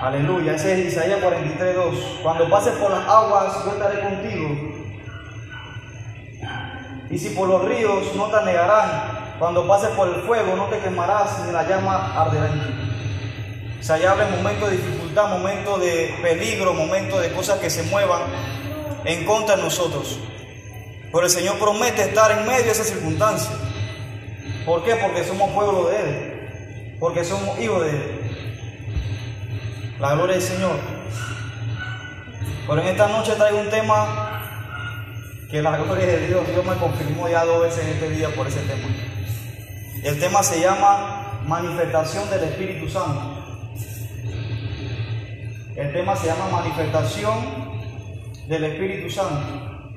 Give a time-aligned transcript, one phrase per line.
[0.00, 2.20] Aleluya, ese es Isaías 43, 2.
[2.22, 4.48] Cuando pases por las aguas, yo estaré contigo.
[7.10, 9.34] Y si por los ríos, no te anegarán.
[9.40, 12.74] Cuando pases por el fuego, no te quemarás, ni la llama arderá en ti.
[13.80, 17.68] O sea, ya habla en momentos de dificultad, momentos de peligro, momentos de cosas que
[17.68, 18.22] se muevan
[19.04, 20.20] en contra de nosotros.
[21.10, 23.50] Pero el Señor promete estar en medio de esa circunstancia.
[24.64, 24.94] ¿Por qué?
[24.94, 26.96] Porque somos pueblo de Él.
[27.00, 28.17] Porque somos hijos de Él.
[30.00, 30.76] La gloria del Señor.
[32.68, 34.42] Pero en esta noche traigo un tema
[35.50, 38.46] que la gloria de Dios, Dios me confirmó ya dos veces en este día por
[38.46, 38.88] ese tema.
[40.04, 43.44] El tema se llama manifestación del Espíritu Santo.
[45.74, 47.34] El tema se llama manifestación
[48.46, 49.90] del Espíritu Santo.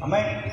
[0.00, 0.44] Amén.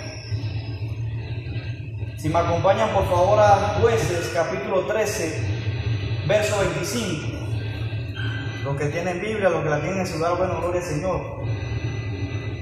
[2.17, 7.38] Si me acompañan por favor a jueces capítulo 13, verso 25.
[8.69, 11.41] Los que tienen Biblia, los que la tienen en su lugar, bueno, gloria al Señor.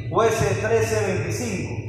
[0.10, 1.88] Jueces 13, 25.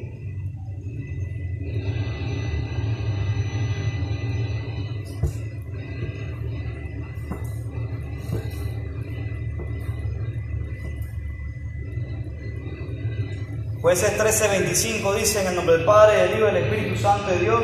[13.81, 17.31] Jueces 13, 25 dice en el nombre del Padre, del Hijo y del Espíritu Santo
[17.31, 17.63] de Dios.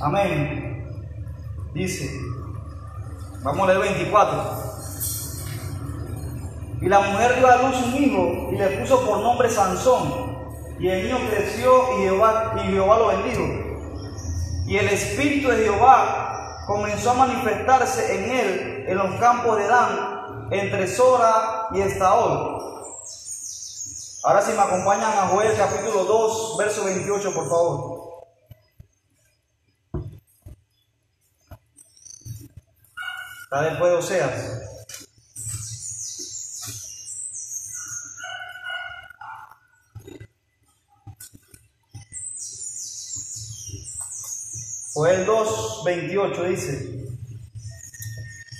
[0.00, 0.88] Amén.
[1.74, 2.10] Dice,
[3.44, 4.61] vamos a leer 24.
[6.82, 10.32] Y la mujer dio a luz un hijo y le puso por nombre Sansón.
[10.80, 13.42] Y el niño creció y Jehová, y Jehová lo bendijo.
[14.66, 20.48] Y el Espíritu de Jehová comenzó a manifestarse en él en los campos de Dan,
[20.50, 22.60] entre Sora y Estaol.
[24.24, 28.02] Ahora si me acompañan a Joel capítulo 2, verso 28, por favor.
[33.44, 34.62] Está después de Oseas.
[45.02, 47.04] Joel 2, 28 dice,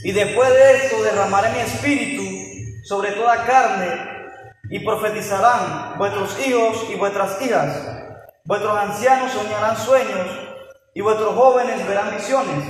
[0.03, 3.95] y después de esto derramaré mi espíritu sobre toda carne
[4.69, 7.77] y profetizarán vuestros hijos y vuestras hijas,
[8.45, 10.27] vuestros ancianos soñarán sueños
[10.93, 12.65] y vuestros jóvenes verán visiones,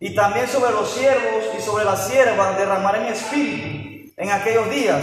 [0.00, 5.02] y también sobre los siervos y sobre las siervas derramaré mi espíritu en aquellos días,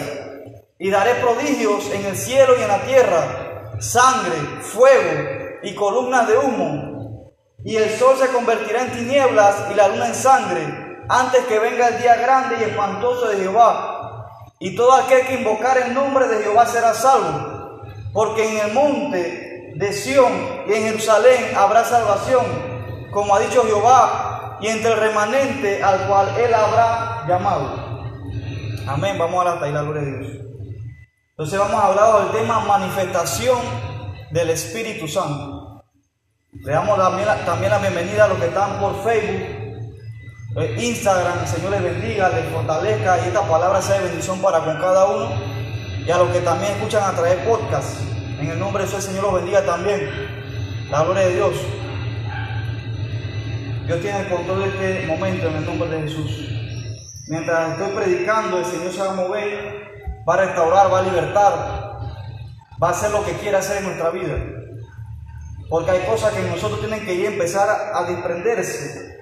[0.80, 6.38] y daré prodigios en el cielo y en la tierra, sangre, fuego y columnas de
[6.40, 6.93] humo
[7.66, 11.88] y el sol se convertirá en tinieblas y la luna en sangre, antes que venga
[11.88, 14.28] el día grande y espantoso de Jehová.
[14.60, 17.82] Y todo aquel que invocar el nombre de Jehová será salvo,
[18.14, 20.32] porque en el monte de Sión
[20.68, 22.46] y en Jerusalén habrá salvación,
[23.12, 27.84] como ha dicho Jehová, y entre el remanente al cual él habrá llamado.
[28.88, 30.44] Amén, vamos a la, la gloria de Dios.
[31.32, 33.60] Entonces vamos a hablar del tema manifestación
[34.32, 35.63] del Espíritu Santo.
[36.62, 39.98] Le damos también la, bienvenida a los que están por Facebook,
[40.56, 41.40] eh, Instagram.
[41.40, 45.06] El Señor les bendiga, les fortalezca y esta palabra sea de bendición para con cada
[45.08, 45.30] uno.
[46.06, 48.02] Y a los que también escuchan a través podcast.
[48.40, 50.10] En el nombre de el Señor los bendiga también.
[50.90, 51.56] La gloria de Dios.
[53.88, 56.50] Dios tiene el control de este momento en el nombre de Jesús.
[57.28, 61.54] Mientras estoy predicando, el Señor se va a mover, va a restaurar, va a libertar,
[62.82, 64.63] va a hacer lo que quiera hacer en nuestra vida.
[65.70, 69.20] Porque hay cosas que nosotros tienen que ir empezar a, desprenderse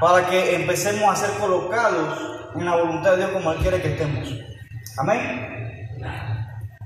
[0.00, 2.18] para que empecemos a ser colocados
[2.54, 4.28] en la voluntad de Dios como Él quiere que estemos.
[4.98, 5.88] Amén.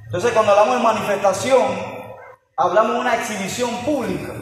[0.07, 1.63] Entonces cuando hablamos de manifestación,
[2.57, 4.33] hablamos de una exhibición pública.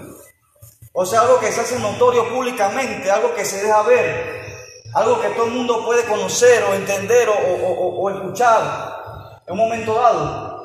[0.93, 4.43] O sea, algo que se hace notorio públicamente, algo que se deja ver,
[4.95, 10.62] algo que todo el mundo puede conocer o entender o, escuchar en un momento dado.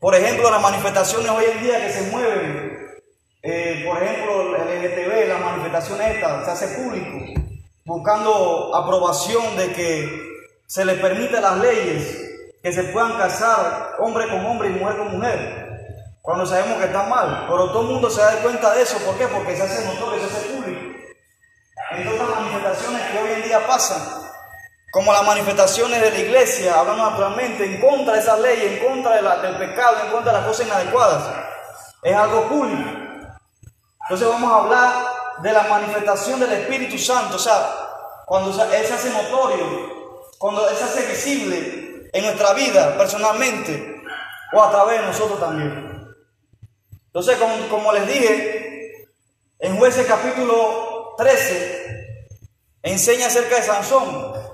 [0.00, 2.88] Por ejemplo, las manifestaciones hoy en día que se mueven,
[3.42, 7.42] eh, por ejemplo, el LGTB, las manifestaciones estas, se hace público,
[7.84, 10.22] buscando aprobación de que
[10.66, 12.16] se le permite las leyes
[12.62, 15.68] que se puedan casar hombre con hombre y mujer con mujer
[16.22, 17.44] cuando sabemos que está mal.
[17.46, 18.96] Pero todo el mundo se da cuenta de eso.
[19.04, 19.26] ¿Por qué?
[19.26, 20.80] Porque se hace notorio, se hace público.
[21.90, 24.00] En todas las manifestaciones que hoy en día pasan,
[24.90, 29.16] como las manifestaciones de la iglesia, hablando naturalmente en contra de esa ley, en contra
[29.42, 31.22] del pecado, en contra de las cosas inadecuadas.
[32.02, 32.90] Es algo público.
[34.02, 35.06] Entonces vamos a hablar
[35.42, 37.36] de la manifestación del Espíritu Santo.
[37.36, 37.70] O sea,
[38.26, 44.02] cuando Él se hace notorio, cuando Él se hace visible en nuestra vida personalmente
[44.52, 45.90] o a través de nosotros también.
[47.06, 47.38] Entonces,
[47.68, 49.08] como, les dije,
[49.58, 52.26] en jueces capítulo 13
[52.82, 54.49] enseña acerca de Sansón.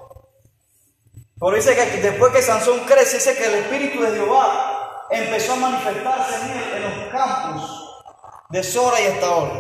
[1.39, 5.57] Pero dice que después que Sansón crece, dice que el Espíritu de Jehová empezó a
[5.57, 7.87] manifestarse en él en los campos
[8.49, 9.51] de Sora y Estaol.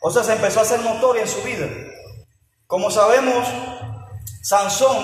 [0.00, 1.66] O sea, se empezó a hacer notoria en su vida.
[2.66, 3.46] Como sabemos,
[4.42, 4.96] Sansón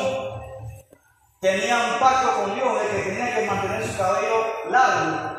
[1.40, 5.38] tenía un pacto con Dios de que tenía que mantener su cabello largo.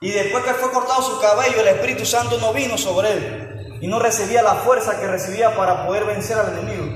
[0.00, 3.86] Y después que fue cortado su cabello, el Espíritu Santo no vino sobre él y
[3.88, 6.87] no recibía la fuerza que recibía para poder vencer al enemigo.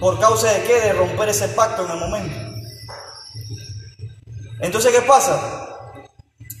[0.00, 0.80] ¿Por causa de qué?
[0.80, 2.36] De romper ese pacto en el momento.
[4.60, 5.76] Entonces, ¿qué pasa?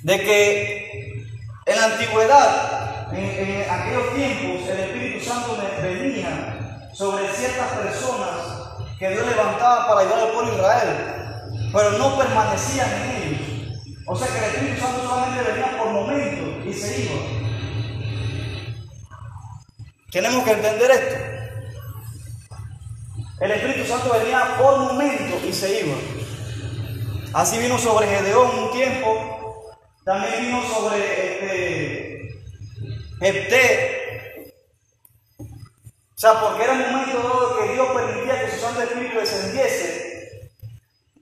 [0.02, 1.24] De que
[1.66, 8.38] en la antigüedad, en, aquellos tiempos, el Espíritu Santo venía sobre ciertas personas
[8.98, 10.88] que Dios levantaba para ayudar al pueblo de Israel,
[11.72, 13.40] pero no permanecían en ellos.
[14.06, 17.20] O sea que el Espíritu Santo solamente venía por momentos y se iba.
[20.10, 21.37] Tenemos que entender esto.
[23.40, 25.96] El Espíritu Santo venía por momentos y se iba.
[27.32, 29.64] Así vino sobre Gedeón un tiempo,
[30.04, 32.28] también vino sobre
[33.20, 33.68] este,
[35.30, 40.50] O sea, porque era un momento que Dios permitía que su Santo Espíritu descendiese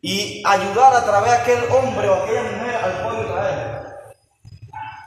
[0.01, 3.83] y ayudara a través de aquel hombre o aquella mujer al pueblo de Israel.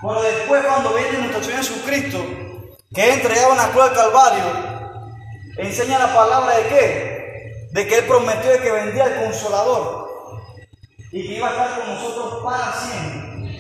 [0.01, 2.25] Pero después cuando viene nuestro Señor Jesucristo,
[2.94, 4.69] que es entregado en la cruz del Calvario,
[5.67, 7.67] enseña la palabra de qué?
[7.71, 10.09] De que Él prometió de que vendría el consolador
[11.11, 13.59] y que iba a estar con nosotros para siempre.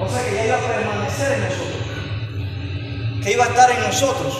[0.00, 4.38] O sea que ya iba a permanecer en nosotros, que iba a estar en nosotros.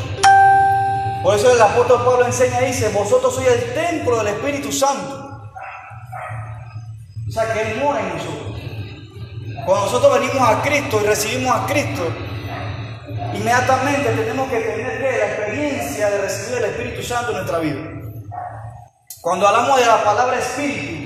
[1.22, 5.50] Por eso el apóstol Pablo enseña y dice, vosotros sois el templo del Espíritu Santo.
[7.28, 8.60] O sea que Él mora en nosotros.
[9.64, 12.02] Cuando nosotros venimos a Cristo y recibimos a Cristo,
[13.34, 15.26] inmediatamente tenemos que tener la
[16.10, 17.80] de recibir el Espíritu Santo en nuestra vida.
[19.20, 21.02] Cuando hablamos de la palabra Espíritu,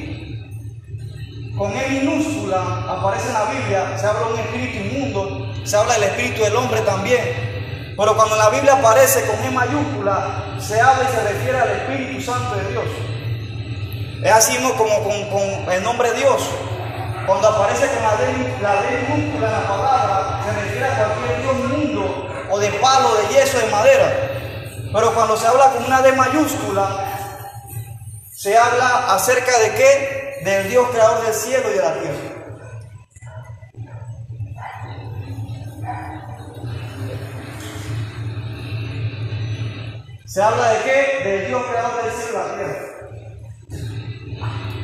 [1.57, 5.95] con E minúscula aparece en la Biblia, se habla de un espíritu inmundo, se habla
[5.95, 7.95] del espíritu del hombre también.
[7.97, 12.21] Pero cuando la Biblia aparece con E mayúscula, se habla y se refiere al Espíritu
[12.21, 12.85] Santo de Dios.
[14.23, 16.43] Es así como con, el nombre Dios.
[17.27, 18.13] Cuando aparece con la
[18.61, 23.15] la D minúscula en la palabra, se refiere a cualquier Dios mundo o de palo,
[23.17, 24.36] de yeso, de madera.
[24.93, 27.17] Pero cuando se habla con una D mayúscula,
[28.35, 30.43] se habla acerca de qué?
[30.44, 32.37] Del Dios creador del cielo y de la tierra.
[40.27, 41.29] Se habla de qué?
[41.29, 42.87] Del Dios creador del cielo y de la tierra.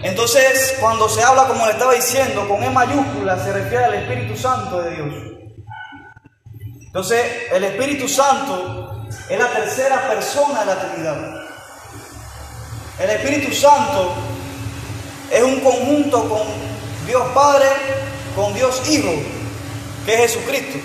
[0.03, 4.37] Entonces, cuando se habla, como le estaba diciendo, con E mayúscula, se refiere al Espíritu
[4.37, 5.15] Santo de Dios.
[6.87, 8.92] Entonces, el Espíritu Santo
[9.29, 11.17] es la tercera persona de la Trinidad.
[12.99, 14.13] El Espíritu Santo
[15.31, 16.43] es un conjunto con
[17.07, 17.67] Dios Padre,
[18.37, 19.13] con Dios Hijo,
[20.05, 20.79] que es Jesucristo.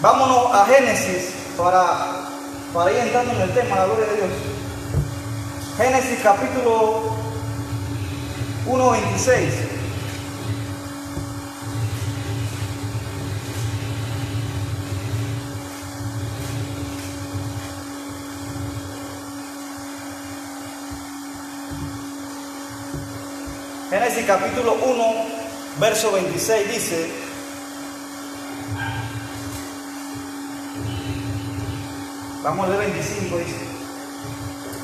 [0.00, 2.26] Vámonos a Génesis para,
[2.74, 4.30] para ir entrando en el tema, la gloria de Dios.
[5.78, 7.16] Génesis capítulo
[8.66, 8.94] 1,
[23.88, 25.04] Génesis capítulo 1,
[25.78, 27.08] verso 26 dice,
[32.42, 33.54] vamos a leer 25, dice,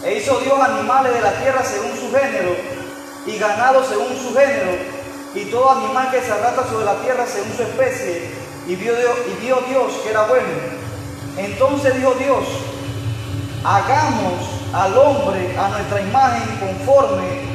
[0.04, 2.54] e hizo Dios animales de la tierra según su género,
[3.26, 4.71] y ganado según su género,
[5.35, 8.30] y todo animal que se arrastra sobre la tierra según su especie,
[8.68, 10.47] y vio, Dios, y vio Dios que era bueno.
[11.38, 12.44] Entonces dijo Dios,
[13.64, 17.51] hagamos al hombre a nuestra imagen conforme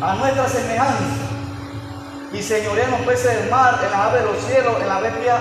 [0.00, 1.26] a nuestra semejanza
[2.32, 5.40] y los peces del mar, en las aves de los cielos, en las bestias,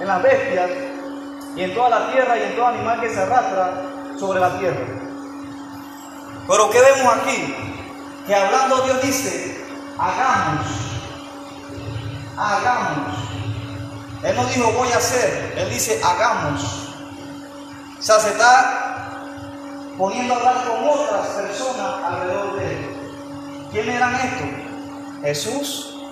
[0.00, 0.70] en las bestias
[1.56, 3.82] y en toda la tierra y en todo animal que se arrastra
[4.18, 4.86] sobre la tierra.
[6.48, 7.54] Pero ¿qué vemos aquí?
[8.26, 9.66] Que hablando Dios dice,
[9.98, 10.66] hagamos,
[12.38, 13.18] hagamos.
[14.22, 16.88] Él no dijo voy a hacer, Él dice hagamos.
[17.98, 19.24] Se está
[19.98, 22.89] poniendo a hablar con otras personas alrededor de Él.
[23.72, 24.48] ¿Quiénes eran estos?
[25.22, 26.02] Jesús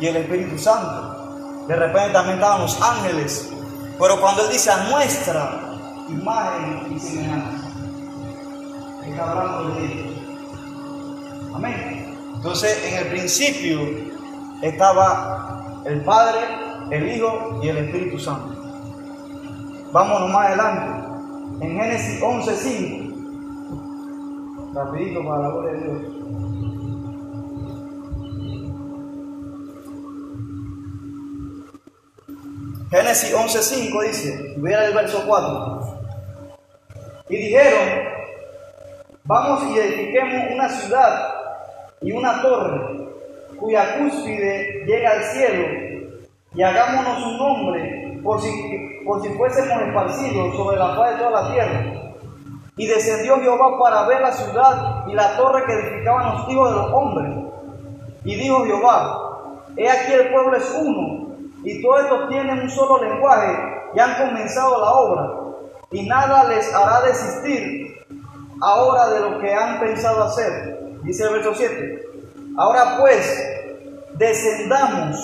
[0.00, 1.64] y el Espíritu Santo.
[1.66, 3.50] De repente también estaban los ángeles.
[3.98, 5.74] Pero cuando Él dice a nuestra
[6.08, 7.68] imagen y semejanza,
[9.04, 10.16] está hablando de ellos.
[11.54, 12.16] Amén.
[12.36, 13.80] Entonces, en el principio
[14.62, 16.38] estaba el Padre,
[16.90, 18.54] el Hijo y el Espíritu Santo.
[19.92, 21.08] Vámonos más adelante.
[21.60, 23.08] En Génesis 11:5
[24.74, 26.02] rapidito para la gloria de Dios.
[32.90, 35.98] Génesis 11.5 dice, vea el verso 4.
[37.28, 38.08] Y dijeron,
[39.24, 41.34] vamos y edifiquemos una ciudad
[42.00, 43.10] y una torre
[43.58, 45.66] cuya cúspide llega al cielo
[46.54, 48.50] y hagámonos un nombre por si,
[49.04, 51.84] por si fuésemos esparcidos sobre la faz de toda la tierra.
[52.78, 56.76] Y descendió Jehová para ver la ciudad y la torre que edificaban los hijos de
[56.76, 57.34] los hombres.
[58.24, 59.42] Y dijo Jehová,
[59.76, 61.27] he aquí el pueblo es uno,
[61.64, 63.56] y todos estos tienen un solo lenguaje
[63.94, 65.30] y han comenzado la obra,
[65.90, 68.04] y nada les hará desistir
[68.60, 70.78] ahora de lo que han pensado hacer.
[71.02, 72.06] Dice el verso 7.
[72.56, 73.42] Ahora pues,
[74.14, 75.16] descendamos,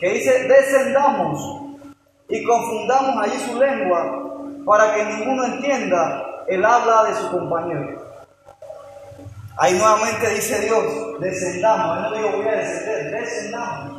[0.00, 1.62] que dice, descendamos
[2.28, 4.24] y confundamos allí su lengua
[4.64, 8.04] para que ninguno entienda el habla de su compañero.
[9.56, 11.96] Ahí nuevamente dice Dios, descendamos.
[11.96, 13.93] Él no digo voy a descender, descendamos.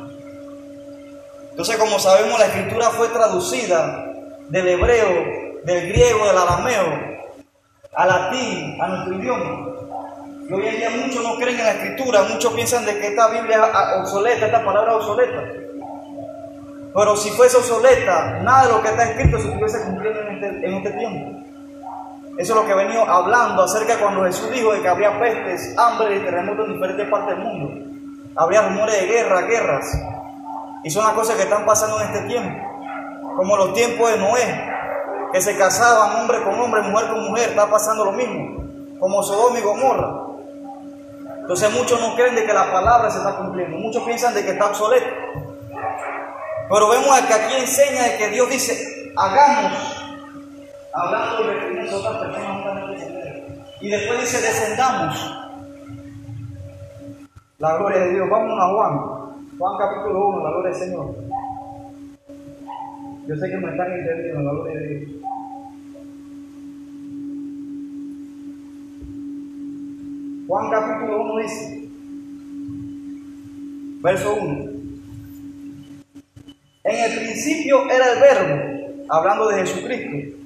[1.56, 4.12] Entonces, como sabemos, la escritura fue traducida
[4.50, 7.16] del hebreo, del griego, del arameo,
[7.94, 9.68] al latín, a nuestro idioma.
[10.50, 13.28] Y hoy en día muchos no creen en la escritura, muchos piensan de que esta
[13.28, 15.44] Biblia es obsoleta, esta palabra es obsoleta.
[16.94, 20.66] Pero si fuese obsoleta, nada de lo que está escrito se estuviese cumpliendo en este,
[20.66, 21.40] en este tiempo.
[22.36, 25.74] Eso es lo que he venido hablando acerca cuando Jesús dijo de que habría pestes,
[25.78, 28.30] hambre y terremotos en diferentes partes del mundo.
[28.36, 29.86] Habría rumores de guerra, guerras.
[30.82, 32.66] Y son las cosas que están pasando en este tiempo.
[33.36, 34.72] Como los tiempos de Noé,
[35.32, 38.64] que se casaban hombre con hombre, mujer con mujer, está pasando lo mismo.
[38.98, 40.26] Como Sodoma y Gomorra.
[41.40, 43.76] Entonces muchos no creen de que la palabra se está cumpliendo.
[43.76, 45.06] Muchos piensan de que está obsoleto.
[46.68, 49.72] Pero vemos que aquí enseña de que Dios dice, hagamos,
[50.92, 52.84] hablando de a otras personas
[53.80, 55.34] Y después dice, descendamos.
[57.58, 58.28] La gloria de Dios.
[58.28, 59.25] Vamos a Juan.
[59.58, 61.14] Juan capítulo 1, la gloria del Señor.
[63.26, 65.10] Yo sé que me están entendiendo, la gloria de Dios.
[70.46, 71.88] Juan capítulo 1 dice,
[74.02, 74.70] verso 1.
[76.84, 80.36] En el principio era el verbo, hablando de Jesucristo,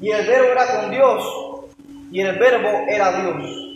[0.00, 1.24] y el verbo era con Dios,
[2.10, 3.67] y el verbo era Dios.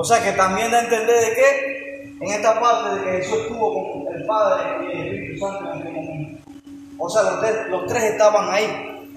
[0.00, 3.38] O sea que también da a entender de que en esta parte de que Jesús
[3.40, 6.50] estuvo con el Padre y el Espíritu Santo en aquel momento.
[6.98, 9.10] O sea, los tres, los tres estaban ahí.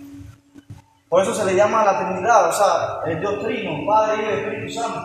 [1.07, 4.73] Por eso se le llama la Trinidad, o sea, el Dios Trino, Padre, y Espíritu
[4.73, 5.01] Santo.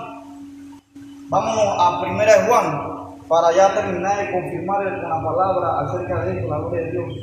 [1.29, 6.39] Vámonos a Primera de Juan, para ya terminar y confirmar con la palabra acerca de
[6.39, 7.15] esto, la gloria de Dios.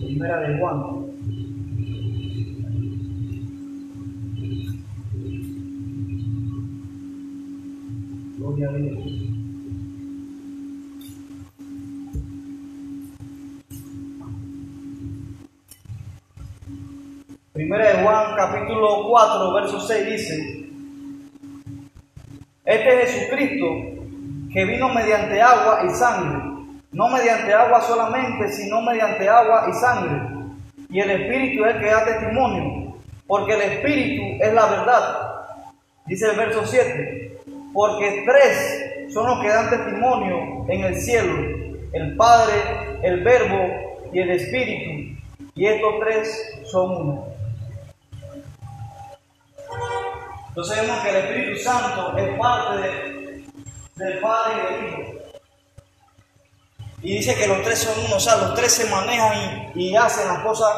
[0.00, 1.09] Primera de Juan.
[17.54, 20.66] Primera de Juan capítulo 4, verso 6 dice,
[22.66, 23.64] este es Jesucristo
[24.52, 26.42] que vino mediante agua y sangre,
[26.92, 30.20] no mediante agua solamente, sino mediante agua y sangre.
[30.90, 32.94] Y el Espíritu es el que da testimonio,
[33.26, 35.30] porque el Espíritu es la verdad.
[36.04, 37.19] Dice el verso 7,
[37.72, 41.32] porque tres son los que dan testimonio en el cielo,
[41.92, 42.54] el Padre,
[43.02, 45.20] el Verbo y el Espíritu,
[45.54, 47.26] y estos tres son uno.
[50.48, 53.44] Entonces vemos que el Espíritu Santo es parte
[53.96, 55.20] del Padre y del Hijo.
[57.02, 60.28] Y dice que los tres son uno, o sea, los tres se manejan y, hacen
[60.28, 60.70] las cosas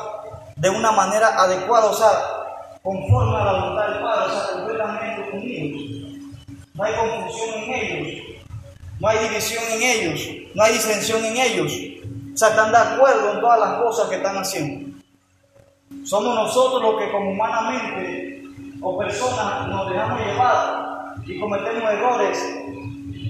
[0.57, 2.09] de una manera adecuada, o sea,
[2.83, 4.52] conforme a la voluntad del Padre, o sea.
[6.83, 8.25] No hay confusión en ellos,
[8.99, 10.21] no hay división en ellos,
[10.53, 11.73] no hay disensión en ellos.
[12.35, 14.99] O sea, están de acuerdo en todas las cosas que están haciendo.
[16.05, 18.43] Somos nosotros los que como humanamente
[18.83, 22.39] o personas nos dejamos llevar y cometemos errores,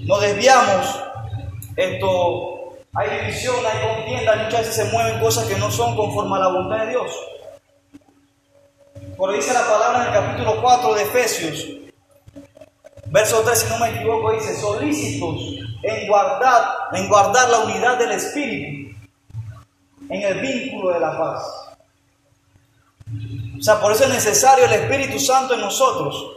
[0.06, 1.00] nos desviamos,
[1.76, 6.38] esto, hay división, hay contienda, muchas veces se mueven cosas que no son conforme a
[6.38, 7.12] la voluntad de Dios.
[9.14, 11.82] Por dice la palabra en el capítulo 4 de Efesios,
[13.12, 15.37] verso 3, si no me equivoco, dice, solícitos
[15.83, 18.97] en guardar, en guardar la unidad del Espíritu,
[20.09, 21.42] en el vínculo de la paz.
[23.59, 26.37] O sea, por eso es necesario el Espíritu Santo en nosotros,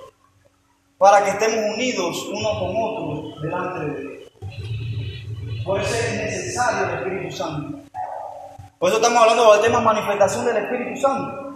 [0.98, 4.32] para que estemos unidos uno con otro delante de Dios.
[5.64, 7.80] Por eso es necesario el Espíritu Santo.
[8.78, 11.54] Por eso estamos hablando del tema manifestación del Espíritu Santo.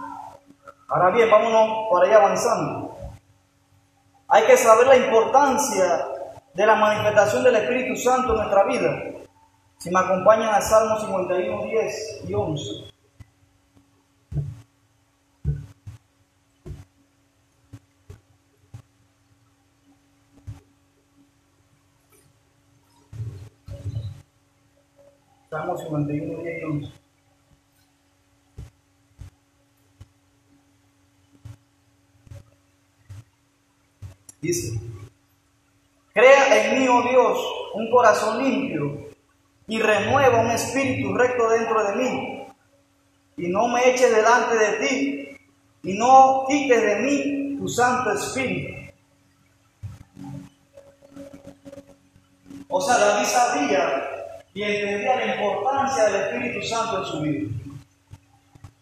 [0.88, 2.89] Ahora bien, vámonos para allá avanzando.
[4.32, 6.06] Hay que saber la importancia
[6.54, 8.96] de la manifestación del Espíritu Santo en nuestra vida.
[9.78, 12.90] Si me acompañan al Salmo 51, 10 y 11.
[25.50, 26.99] Salmo 51, 10 y 11.
[34.40, 34.78] Dice,
[36.12, 37.38] crea en mí, oh Dios,
[37.74, 39.10] un corazón limpio
[39.66, 42.46] y renueva un espíritu recto dentro de mí.
[43.36, 45.36] Y no me eches delante de ti
[45.82, 48.80] y no quites de mí tu santo espíritu.
[52.68, 54.10] O sea, David sabía
[54.54, 57.50] y entendía la importancia del Espíritu Santo en su vida.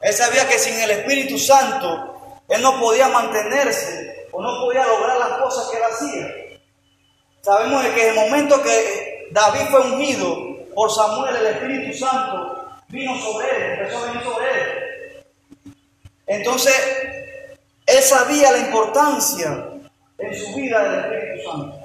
[0.00, 4.07] Él sabía que sin el Espíritu Santo él no podía mantenerse
[4.42, 6.48] no podía lograr las cosas que él hacía.
[7.42, 10.36] Sabemos que en el momento que David fue ungido
[10.74, 15.24] por Samuel, el Espíritu Santo vino sobre él, empezó a venir sobre él.
[16.26, 16.74] Entonces,
[17.86, 19.64] él sabía la importancia
[20.18, 21.78] en su vida del Espíritu Santo.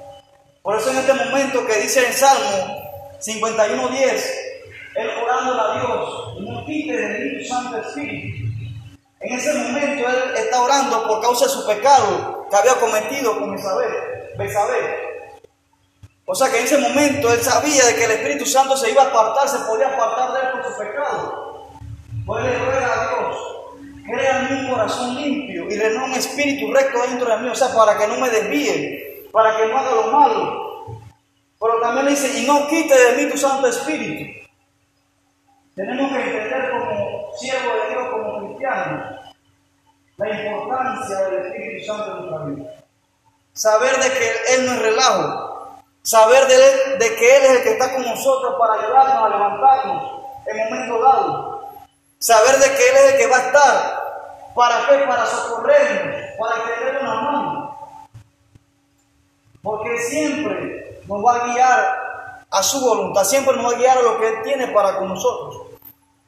[0.62, 2.82] Por eso en este momento que dice en Salmo
[3.20, 4.24] 51.10,
[4.96, 7.82] él orando a Dios, no quite de Santo.
[7.96, 13.56] En ese momento él está orando por causa de su pecado que había cometido con
[13.56, 14.84] Besabé.
[16.26, 19.02] O sea que en ese momento él sabía de que el Espíritu Santo se iba
[19.02, 21.68] a apartar, se podía apartar de él por su pecado.
[22.24, 23.36] Pues le ruega a Dios,
[24.06, 27.98] créame un corazón limpio y renueva un espíritu recto dentro de mí, o sea, para
[27.98, 30.86] que no me desvíe, para que no haga lo malo.
[31.60, 34.48] Pero también le dice, y no quite de mí tu Santo Espíritu.
[35.74, 39.23] Tenemos que entender como siervo de Dios, como cristianos,
[40.16, 42.84] la importancia del Espíritu Santo en nuestra vida.
[43.52, 45.80] Saber de que Él no es relajo.
[46.02, 50.12] Saber de, que Él es el que está con nosotros para ayudarnos a levantarnos
[50.46, 51.68] en momento dado.
[52.18, 54.04] Saber de que Él es el que va a estar.
[54.54, 54.98] ¿Para qué?
[55.06, 57.78] Para socorrernos, para extendernos una mano.
[59.62, 64.02] Porque siempre nos va a guiar a su voluntad, siempre nos va a guiar a
[64.02, 65.62] lo que Él tiene para con nosotros.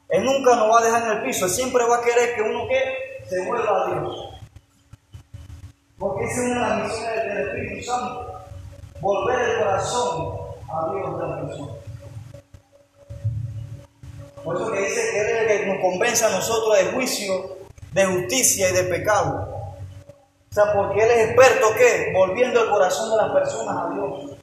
[0.09, 2.43] Él nunca nos va a dejar en el piso, Él siempre va a querer que
[2.43, 4.29] uno que se vuelva a Dios.
[5.99, 8.41] Porque esa es una de las misiones del Espíritu Santo,
[9.01, 10.37] volver el corazón
[10.69, 11.73] a Dios de la persona.
[14.45, 17.57] Por eso que dice que Él es el que nos convence a nosotros de juicio,
[17.93, 19.49] de justicia y de pecado.
[20.51, 22.13] O sea, porque Él es experto, ¿qué?
[22.15, 24.37] Volviendo el corazón de las personas a Dios.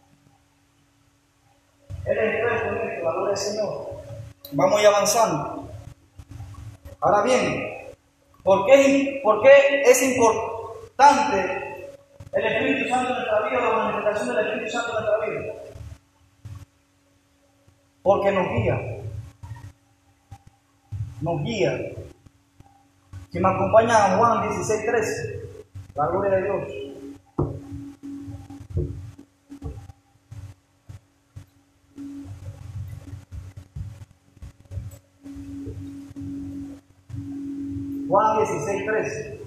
[2.06, 3.88] Él es experto en esto, la gloria del Señor.
[4.52, 5.69] Vamos ya avanzando.
[7.00, 7.73] Ahora bien,
[8.43, 11.88] ¿por qué, es importante
[12.34, 15.53] el Espíritu Santo en nuestra vida, la manifestación del Espíritu Santo en nuestra vida?
[18.01, 18.79] Porque nos guía.
[21.21, 21.79] Nos guía.
[23.32, 25.43] Si me acompaña Juan 16, 13,
[25.95, 26.92] la gloria de Dios.
[38.13, 39.41] Juan 16, 13.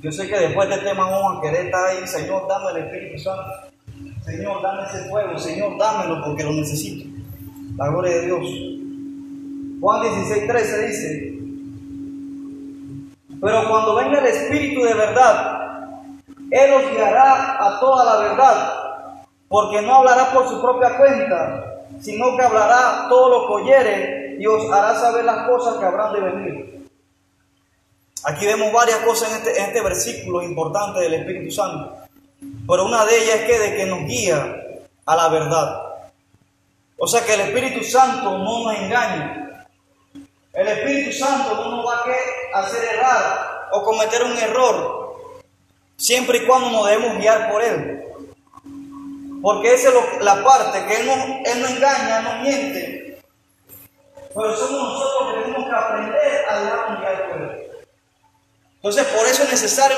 [0.00, 2.86] Yo sé que después de este tema vamos a querer estar ahí, Señor, dame el
[2.86, 3.52] Espíritu Santo.
[4.24, 5.38] Señor, dame ese fuego.
[5.38, 7.08] Señor, dámelo porque lo necesito.
[7.76, 8.40] La gloria de Dios.
[9.80, 11.38] Juan 16, 13 dice,
[13.40, 15.88] pero cuando venga el Espíritu de verdad,
[16.50, 18.74] Él os guiará a toda la verdad,
[19.46, 24.46] porque no hablará por su propia cuenta, sino que hablará todo lo que oyere y
[24.48, 26.75] os hará saber las cosas que habrán de venir.
[28.28, 31.96] Aquí vemos varias cosas en este, en este versículo importante del Espíritu Santo,
[32.66, 34.64] pero una de ellas es que de que nos guía
[35.04, 35.80] a la verdad.
[36.98, 39.68] O sea que el Espíritu Santo no nos engaña.
[40.52, 42.02] El Espíritu Santo no nos va
[42.54, 45.36] a hacer errar o cometer un error,
[45.96, 48.02] siempre y cuando nos debemos guiar por Él.
[49.40, 51.12] Porque esa es la parte, que él no,
[51.44, 53.20] él no engaña, no miente.
[54.34, 57.66] Pero somos nosotros que tenemos que aprender a dejarnos guiar por Él.
[58.88, 59.96] Entonces, por eso es necesario,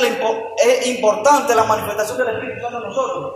[0.56, 3.34] es importante la manifestación del Espíritu Santo en nosotros.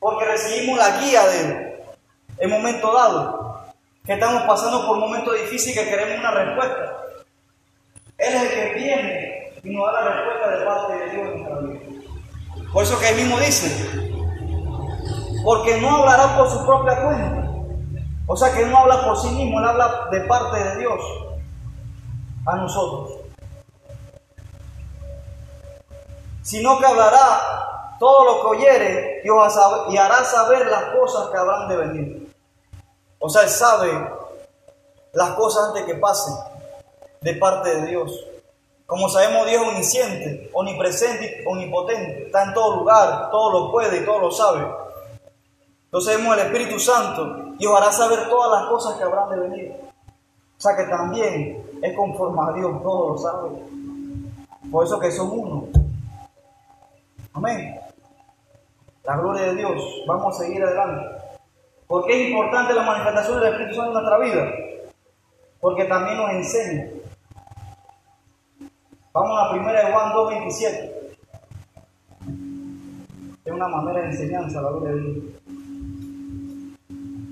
[0.00, 1.74] Porque recibimos la guía de Él
[2.38, 3.62] en momento dado
[4.04, 6.96] que estamos pasando por momentos difíciles que queremos una respuesta.
[8.18, 11.42] Él es el que viene y nos da la respuesta de parte de Dios en
[11.42, 12.72] nuestra vida.
[12.72, 13.88] Por eso que él mismo dice,
[15.44, 17.52] porque no hablará por su propia cuenta.
[18.26, 21.00] O sea que Él no habla por sí mismo, Él habla de parte de Dios
[22.46, 23.21] a nosotros.
[26.42, 31.76] Sino que hablará todo lo que oyere y, hará saber las cosas que habrán de
[31.76, 32.34] venir.
[33.20, 33.92] O sea, Él sabe
[35.12, 36.34] las cosas antes que pasen
[37.20, 38.26] de parte de Dios.
[38.86, 44.04] Como sabemos, Dios es omnisciente, omnipresente, omnipotente, está en todo lugar, todo lo puede y
[44.04, 44.66] todo lo sabe.
[45.84, 49.36] Entonces vemos el Espíritu Santo y os hará saber todas las cosas que habrán de
[49.36, 49.76] venir.
[50.58, 53.50] O sea que también es conforme a Dios, todo lo sabe.
[54.70, 55.81] Por eso que son uno.
[57.42, 57.76] Amén.
[59.02, 60.04] La gloria de Dios.
[60.06, 61.08] Vamos a seguir adelante.
[61.88, 64.52] ¿Por qué es importante la manifestación del Espíritu Santo en nuestra vida?
[65.60, 66.86] Porque también nos enseña.
[69.12, 70.90] Vamos a la Juan 2.27.
[73.44, 75.24] Es una manera de enseñanza, la gloria de Dios.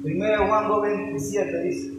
[0.02, 1.92] Primera de Juan 2.27 dice.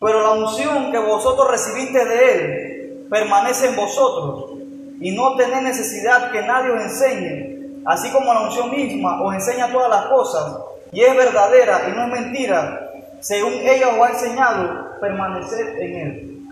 [0.00, 2.73] Pero la unción que vosotros recibiste de Él
[3.14, 4.58] permanece en vosotros
[5.00, 9.70] y no tenéis necesidad que nadie os enseñe, así como la unción misma os enseña
[9.70, 10.56] todas las cosas
[10.90, 16.48] y es verdadera y no es mentira, según ella os ha enseñado, permanecer en Él.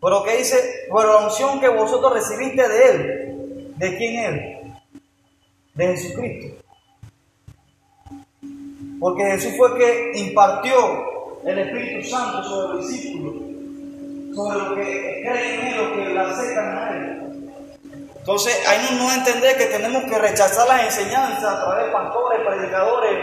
[0.00, 0.56] Pero que dice,
[0.92, 4.74] pero la unción que vosotros recibiste de Él, ¿de quién Él?
[5.74, 6.64] De Jesucristo.
[8.98, 10.74] Porque Jesús fue que impartió
[11.44, 13.45] el Espíritu Santo sobre los discípulos,
[14.36, 17.52] sobre los que creen en los que la aceptan a Él.
[18.18, 22.40] Entonces, ahí no, no entender que tenemos que rechazar las enseñanzas a través de pastores,
[22.46, 23.18] predicadores,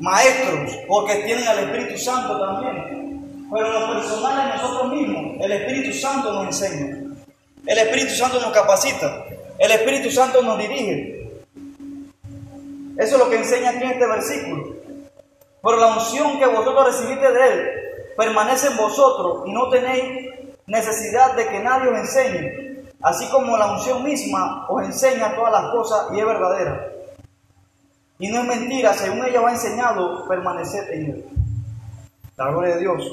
[0.00, 3.46] maestros, porque tienen al Espíritu Santo también.
[3.50, 6.96] Pero lo personal, en nosotros mismos, el Espíritu Santo nos enseña.
[7.66, 9.24] El Espíritu Santo nos capacita.
[9.58, 11.30] El Espíritu Santo nos dirige.
[12.98, 14.76] Eso es lo que enseña aquí en este versículo.
[15.62, 17.84] Pero la unción que vosotros recibiste de Él
[18.16, 20.30] permanece en vosotros y no tenéis
[20.66, 25.72] necesidad de que nadie os enseñe, así como la unción misma os enseña todas las
[25.72, 26.90] cosas y es verdadera.
[28.18, 31.24] Y no es mentira, según ella os ha enseñado, permanecer en Él.
[32.36, 33.12] La gloria de Dios.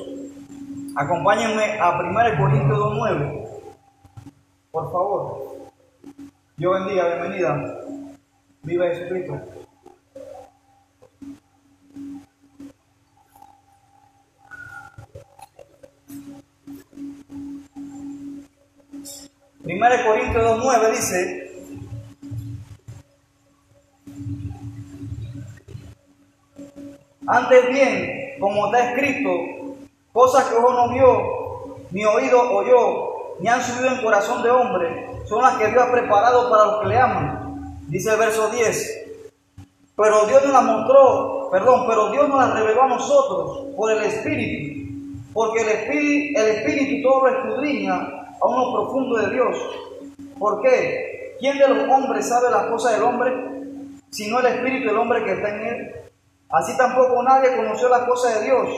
[0.96, 3.48] Acompáñenme a 1 Corintios 2.9.
[4.72, 5.52] Por favor.
[6.58, 7.82] Dios bendiga, bienvenida.
[8.64, 9.40] Viva Jesucristo.
[19.82, 21.52] Primera Corintios 2.9 dice,
[27.26, 29.32] antes bien, como está escrito,
[30.14, 35.08] cosas que ojo no vio, ni oído oyó, ni han subido en corazón de hombre,
[35.26, 37.80] son las que Dios ha preparado para los que le aman.
[37.88, 39.08] Dice el verso 10.
[39.96, 44.04] Pero Dios nos las mostró, perdón, pero Dios nos las reveló a nosotros por el
[44.04, 49.58] Espíritu, porque el Espíritu, el Espíritu todo lo escudriña a uno profundo de Dios.
[50.40, 51.36] ¿Por qué?
[51.40, 53.32] ¿Quién de los hombres sabe las cosas del hombre?
[54.10, 55.96] Sino el espíritu del hombre que está en él.
[56.50, 58.70] Así tampoco nadie conoció las cosas de Dios,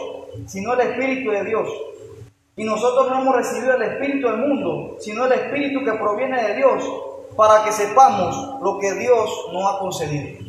[0.48, 1.68] sino el espíritu de Dios.
[2.56, 6.56] Y nosotros no hemos recibido el espíritu del mundo, sino el espíritu que proviene de
[6.56, 6.84] Dios,
[7.36, 10.44] para que sepamos lo que Dios nos ha concedido.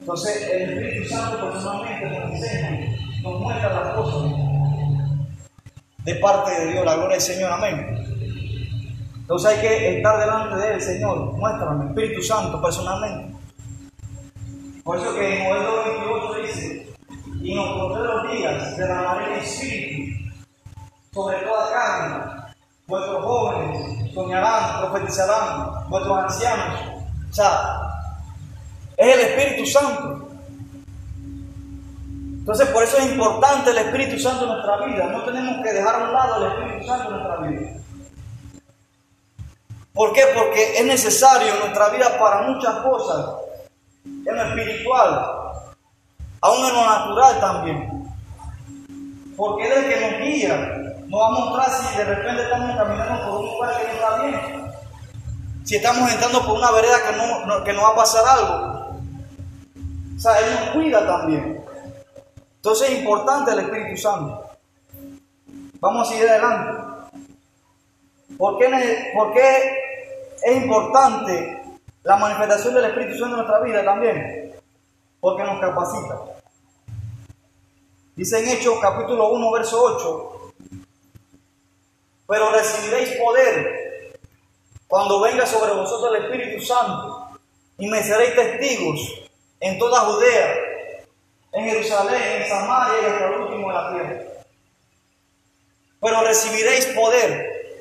[0.00, 4.30] Entonces, el Espíritu Santo personalmente nos enseña, nos muestra las cosas
[6.04, 8.04] de parte de Dios, la gloria del Señor, amén.
[9.16, 13.34] Entonces hay que estar delante de Él, Señor, muéstrame, Espíritu Santo, personalmente.
[14.84, 15.62] Por eso que en Joel
[15.98, 16.94] 28 dice,
[17.40, 20.24] y nos pondré los días, de la el Espíritu
[21.14, 22.24] sobre toda carne.
[22.86, 26.80] Vuestros jóvenes soñarán, profetizarán, vuestros ancianos.
[27.30, 27.80] O sea,
[28.96, 30.23] es el Espíritu Santo.
[32.44, 35.06] Entonces, por eso es importante el Espíritu Santo en nuestra vida.
[35.06, 37.70] No tenemos que dejar a un lado el Espíritu Santo en nuestra vida.
[39.94, 40.24] ¿Por qué?
[40.36, 43.36] Porque es necesario en nuestra vida para muchas cosas.
[44.04, 45.54] En lo espiritual,
[46.42, 48.14] aún en lo natural también.
[49.38, 50.56] Porque es el que nos guía.
[51.06, 54.22] Nos va a mostrar si de repente estamos caminando por un lugar que no está
[54.22, 54.74] bien.
[55.64, 58.98] Si estamos entrando por una vereda que no, que no va a pasar algo.
[60.14, 61.53] O sea, Él nos cuida también.
[62.64, 64.42] Entonces es importante el Espíritu Santo.
[65.80, 67.10] Vamos a seguir adelante.
[68.38, 69.82] ¿Por qué,
[70.42, 71.62] es importante
[72.04, 74.54] la manifestación del Espíritu Santo en nuestra vida también?
[75.20, 76.20] Porque nos capacita.
[78.16, 80.54] Dice en Hechos capítulo 1, verso 8,
[82.26, 84.16] pero recibiréis poder
[84.88, 87.28] cuando venga sobre vosotros el Espíritu Santo
[87.76, 89.20] y me seréis testigos
[89.60, 90.63] en toda Judea,
[91.54, 94.22] en Jerusalén, en Samaria y hasta el último de la tierra.
[96.00, 97.78] Pero recibiréis poder.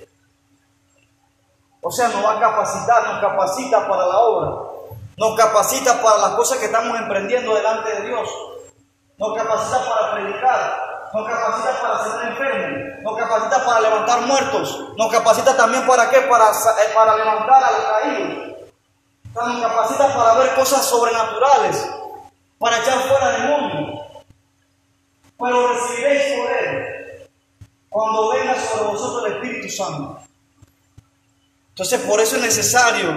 [1.82, 4.72] O sea, nos va a capacitar, nos capacita para la obra,
[5.18, 8.30] nos capacita para las cosas que estamos emprendiendo delante de Dios,
[9.18, 15.12] nos capacita para predicar, nos capacita para ser enfermos, nos capacita para levantar muertos, nos
[15.12, 18.58] capacita también para qué, para, eh, para levantar a los caídos,
[19.34, 21.86] nos capacita para ver cosas sobrenaturales,
[22.64, 24.00] para echar fuera demonios.
[25.38, 27.30] Pero recibiréis poder
[27.90, 30.20] cuando venga sobre vosotros el Espíritu Santo.
[31.72, 33.10] Entonces, por eso es necesario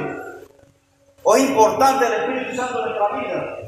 [1.22, 3.58] o es importante el Espíritu Santo en nuestra vida,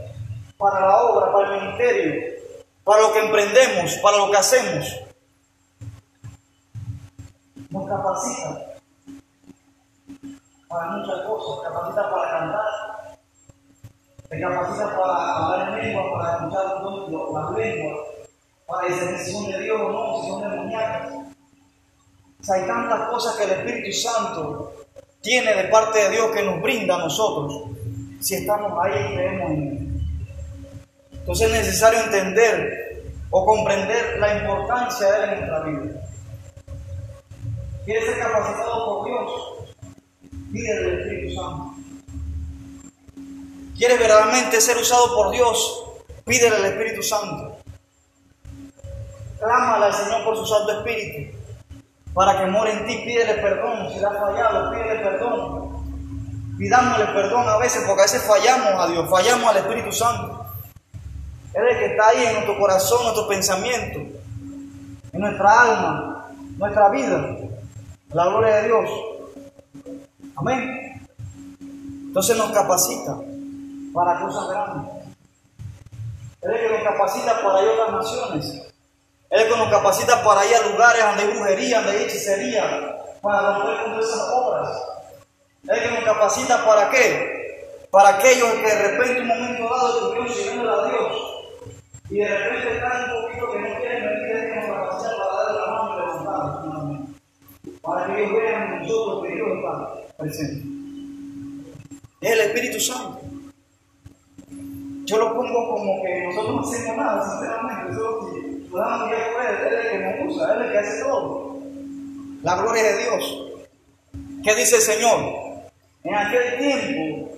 [0.56, 2.42] para la obra, para el ministerio,
[2.82, 4.96] para lo que emprendemos, para lo que hacemos.
[7.70, 8.74] Nos capacita
[10.66, 12.97] para muchas cosas, capacita para cantar,
[14.28, 16.64] te capacita para hablar en lengua, para escuchar
[17.32, 17.98] las lenguas,
[18.66, 21.12] para discernir si son de Dios o no, si son demoníacas.
[22.40, 24.72] O sea, hay tantas cosas que el Espíritu Santo
[25.20, 27.70] tiene de parte de Dios que nos brinda a nosotros,
[28.20, 29.88] si estamos ahí y creemos en Él.
[31.12, 36.02] Entonces es necesario entender o comprender la importancia de Él en nuestra vida.
[37.84, 39.30] ¿Quieres ser capacitado por Dios?
[40.52, 41.67] Pídele el Espíritu Santo.
[43.78, 45.84] ¿Quieres verdaderamente ser usado por Dios?
[46.24, 47.58] Pídele al Espíritu Santo.
[49.38, 51.38] Clámale al Señor por su Santo Espíritu
[52.12, 53.02] para que more en ti.
[53.04, 56.58] Pídele perdón si le has fallado, pídele perdón.
[56.58, 60.44] Pidámosle perdón a veces porque a veces fallamos a Dios, fallamos al Espíritu Santo.
[61.54, 64.00] Él es el que está ahí en nuestro corazón, nuestro pensamiento,
[65.12, 67.36] en nuestra alma, nuestra vida.
[68.10, 68.90] La gloria de Dios.
[70.34, 71.08] Amén.
[71.60, 73.18] Entonces nos capacita
[73.92, 74.98] para cosas grandes.
[76.42, 78.68] Él es que nos capacita para ir a otras naciones.
[79.30, 82.96] Él es que nos capacita para ir a lugares donde hay brujería, donde hay hechicería,
[83.20, 84.68] para romper con esas obras.
[85.64, 87.38] Él es que nos capacita para qué?
[87.90, 91.28] Para aquellos que de repente un momento dado estuvieron sirviendo a Dios
[92.10, 95.42] y de repente están un poquito que no quieren venir, Él que nos capacita para
[95.42, 97.08] darle la mano y levantarnos.
[97.82, 100.78] Para que ellos vean en nosotros que Dios está presente.
[102.20, 103.17] Es el Espíritu Santo.
[105.08, 107.94] Yo lo pongo como que nosotros no hacemos nada, sinceramente.
[107.94, 110.72] Si nos damos día por él, él es el que nos usa, él es el
[110.72, 111.56] que hace todo.
[112.42, 113.42] La gloria de Dios.
[114.44, 115.18] ¿Qué dice el Señor?
[116.04, 117.30] En aquel tiempo,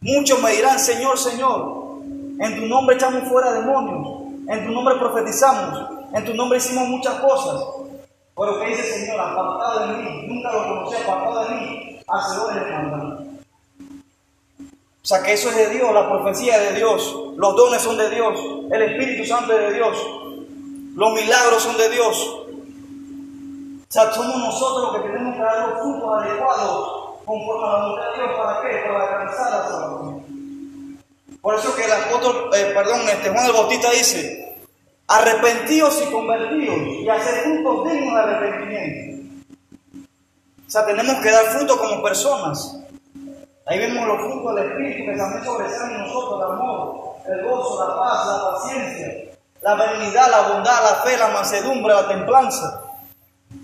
[0.00, 1.98] muchos me dirán, Señor, Señor,
[2.40, 7.16] en tu nombre echamos fuera demonios, en tu nombre profetizamos, en tu nombre hicimos muchas
[7.16, 7.62] cosas.
[8.34, 12.64] Pero que dice el Señor, apartado de mí, nunca lo conocí, apartado de mí, hacedores
[12.64, 13.31] de maldad.
[15.02, 17.96] O sea que eso es de Dios, la profecía es de Dios, los dones son
[17.96, 18.38] de Dios,
[18.70, 19.96] el Espíritu Santo es de Dios,
[20.94, 22.38] los milagros son de Dios.
[23.82, 27.78] O sea, somos nosotros los que tenemos que dar los frutos adecuados conforme a la
[27.82, 28.38] voluntad de Dios.
[28.38, 28.76] ¿Para qué?
[28.86, 31.02] Para alcanzar la salvación.
[31.42, 34.56] Por eso que el apóstol, eh, perdón, este Juan el Bautista dice,
[35.08, 39.22] arrepentidos y convertidos y hacer frutos dignos de arrepentimiento.
[40.64, 42.78] O sea, tenemos que dar fruto como personas.
[43.66, 47.88] Ahí vemos los frutos del Espíritu que también sobresalen en nosotros, el amor, el gozo,
[47.88, 52.82] la paz, la paciencia, la benignidad, la bondad, la fe, la mansedumbre, la templanza.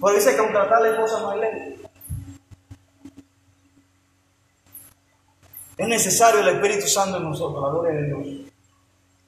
[0.01, 1.83] Pero dice que contra tales cosas no hay ley.
[5.77, 8.51] Es necesario el Espíritu Santo en nosotros, la gloria de Dios.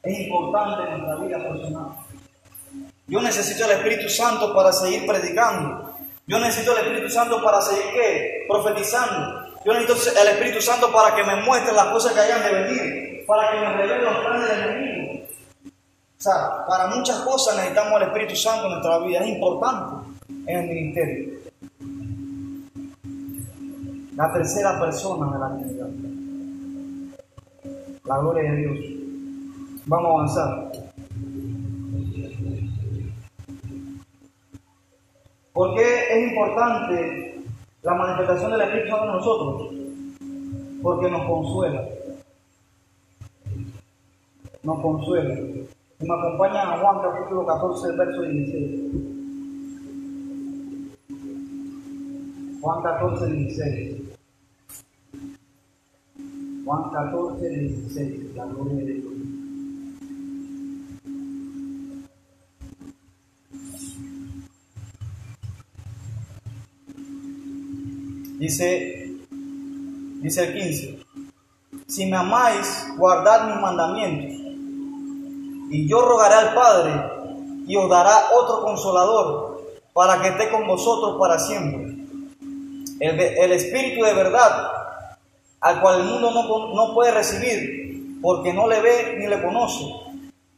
[0.03, 1.89] Es importante en nuestra vida personal.
[3.07, 5.95] Yo necesito el Espíritu Santo para seguir predicando.
[6.27, 8.45] Yo necesito el Espíritu Santo para seguir qué?
[8.49, 9.40] Profetizando.
[9.65, 13.27] Yo necesito el Espíritu Santo para que me muestre las cosas que hayan de venir,
[13.27, 15.25] para que me revele los planes del enemigo.
[16.19, 20.09] O sea, para muchas cosas necesitamos el Espíritu Santo en nuestra vida, es importante
[20.47, 21.41] en el ministerio.
[24.17, 25.89] La tercera persona de la Trinidad.
[28.05, 28.79] La gloria de Dios.
[29.87, 30.73] Vamos a avanzar.
[35.53, 37.40] ¿Por qué es importante
[37.83, 39.73] la manifestación del Espíritu Santo en nosotros?
[40.83, 41.89] Porque nos consuela.
[44.63, 45.35] Nos consuela.
[45.35, 49.11] Y me acompañan a Juan capítulo 14, verso 16.
[52.61, 54.03] Juan 14, 16.
[56.65, 58.35] Juan 14, 16.
[58.37, 59.20] La gloria de Dios.
[68.41, 69.19] Dice,
[70.23, 70.99] dice el 15.
[71.87, 74.35] si me amáis, guardad mis mandamientos.
[75.71, 77.05] Y yo rogaré al Padre
[77.67, 82.03] y os dará otro consolador para que esté con vosotros para siempre.
[82.99, 84.73] El, el Espíritu de verdad,
[85.61, 89.85] al cual el mundo no, no puede recibir, porque no le ve ni le conoce.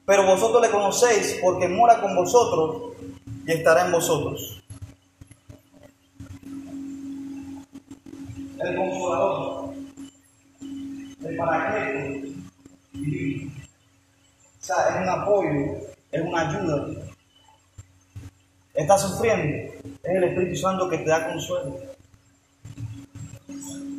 [0.07, 2.93] Pero vosotros le conocéis porque mora con vosotros
[3.45, 4.62] y estará en vosotros.
[8.65, 9.75] El consolador,
[10.61, 12.29] el paracleto
[12.93, 13.53] divino.
[14.61, 16.87] O sea, es un apoyo, es una ayuda.
[18.75, 19.73] Estás sufriendo,
[20.03, 21.77] es el Espíritu Santo que te da consuelo.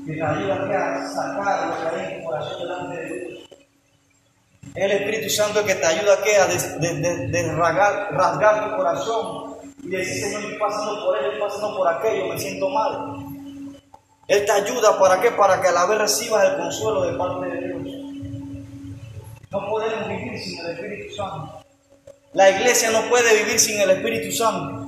[0.06, 3.49] Que te ayuda a sacar lo que hay en tu corazón delante de Dios.
[4.76, 10.41] Es el Espíritu Santo que te ayuda a, des, rasgar, tu corazón y decir, Señor,
[10.41, 13.22] estoy pasando por ello, estoy pasando por aquello, me siento mal.
[14.27, 15.31] Él te ayuda para qué?
[15.31, 18.03] Para que a la vez recibas el consuelo de parte de Dios.
[19.51, 21.63] No podemos vivir sin el Espíritu Santo.
[22.31, 24.88] La iglesia no puede vivir sin el Espíritu Santo.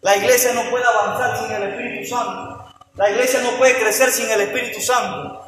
[0.00, 2.64] La iglesia no puede avanzar sin el Espíritu Santo.
[2.96, 5.44] La iglesia no puede crecer sin el Espíritu Santo.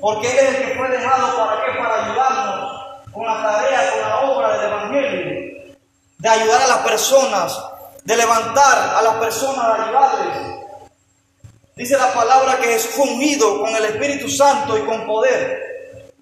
[0.00, 1.78] Porque Él es el que fue dejado para qué?
[1.78, 2.80] Para ayudarnos
[3.12, 5.74] con la tarea, con la obra del Evangelio.
[6.18, 7.64] De ayudar a las personas,
[8.04, 10.59] de levantar a las personas, de ayudarles.
[11.80, 16.12] Dice la palabra que es fungido con el Espíritu Santo y con poder.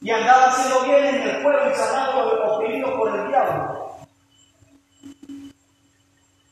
[0.00, 3.98] Y andaba haciendo bien en el pueblo y sanando a los oprimidos por el diablo.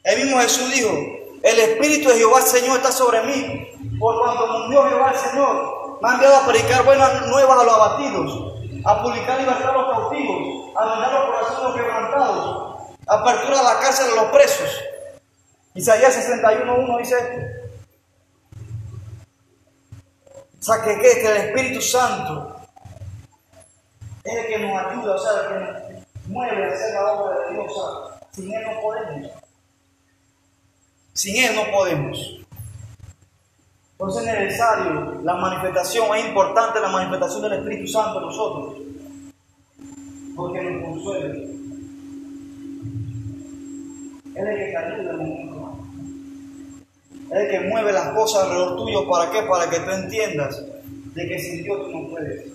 [0.04, 0.88] El mismo Jesús dijo,
[1.42, 6.08] el Espíritu de Jehová Señor está sobre mí, por cuanto murió Jehová el Señor, me
[6.08, 10.76] ha enviado a predicar buenas nuevas a los abatidos, a publicar libertad a los cautivos,
[10.76, 14.80] a mandar los corazones quebrantados, apertura a la cárcel de los presos.
[15.74, 17.64] Isaías 61.1 dice esto.
[20.64, 22.56] O sea, que, que, que el Espíritu Santo
[24.24, 27.36] es el que nos ayuda, o sea, el que nos mueve a hacer la obra
[27.40, 27.70] de Dios.
[27.76, 29.30] O sin Él no podemos.
[31.12, 32.40] Sin Él no podemos.
[33.92, 38.76] Entonces es necesario la manifestación, es importante la manifestación del Espíritu Santo en nosotros,
[40.34, 41.34] porque nos consuela.
[44.34, 45.53] Él es el que ayuda en
[47.30, 49.08] es el que mueve las cosas alrededor tuyo.
[49.08, 49.42] ¿Para qué?
[49.42, 50.62] Para que tú entiendas
[51.14, 52.46] de que sin Dios tú no puedes.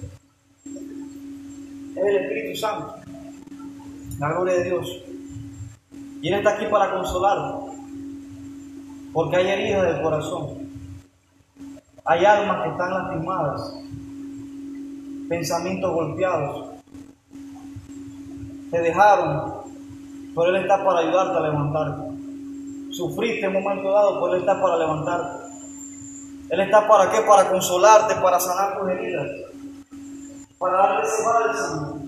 [1.95, 2.95] Es el Espíritu Santo.
[4.19, 5.03] La gloria de Dios.
[6.21, 7.55] Y Él está aquí para consolar.
[9.13, 10.69] Porque hay heridas del corazón.
[12.05, 13.75] Hay almas que están lastimadas.
[15.29, 16.69] Pensamientos golpeados.
[18.71, 19.53] Te dejaron.
[20.35, 22.08] Pero Él está para ayudarte a levantarte.
[22.99, 25.45] Sufriste en un momento dado, pues Él está para levantarte.
[26.49, 27.21] Él está para qué?
[27.21, 29.25] Para consolarte, para sanar tus heridas,
[30.57, 32.01] para darte ese bálsamo,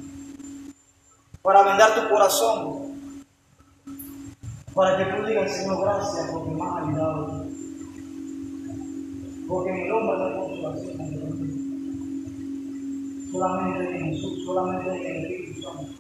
[1.42, 2.92] para vendar tu corazón,
[4.76, 7.46] para que tú digas, Señor, gracias porque me has ayudado.
[9.48, 10.98] Porque mi nombre no es consolación.
[13.32, 15.94] Solamente en Jesús, solamente en el Espíritu Santo.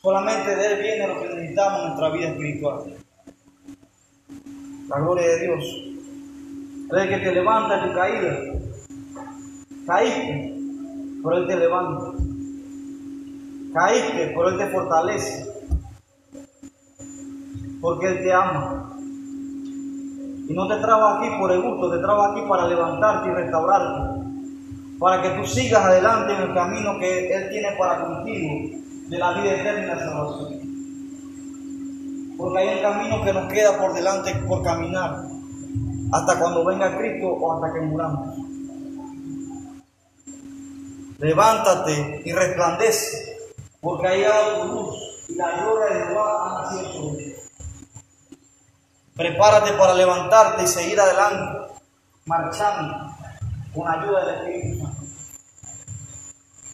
[0.00, 3.02] Solamente de Él viene lo que necesitamos en nuestra vida espiritual
[4.88, 5.64] la gloria de Dios.
[6.90, 8.38] Él que te levanta tu caída.
[9.86, 10.54] Caíste,
[11.22, 12.12] pero Él te levanta.
[13.72, 15.52] Caíste, pero Él te fortalece.
[17.80, 18.94] Porque Él te ama.
[20.48, 24.22] Y no te trajo aquí por el gusto, te trajo aquí para levantarte y restaurarte.
[24.98, 29.32] Para que tú sigas adelante en el camino que Él tiene para contigo de la
[29.32, 30.71] vida eterna y la salvación
[32.42, 35.14] porque hay un camino que nos queda por delante por caminar,
[36.12, 38.36] hasta cuando venga Cristo o hasta que muramos.
[41.18, 43.38] Levántate y resplandece,
[43.80, 47.12] porque ahí ha tu luz y la gloria de Jehová ha nacido
[49.14, 51.74] Prepárate para levantarte y seguir adelante,
[52.24, 53.14] marchando
[53.72, 54.90] con ayuda del Espíritu.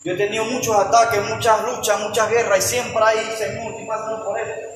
[0.03, 4.38] Yo he tenido muchos ataques, muchas luchas, muchas guerras y siempre ahí, Señor, estoy por
[4.38, 4.67] esto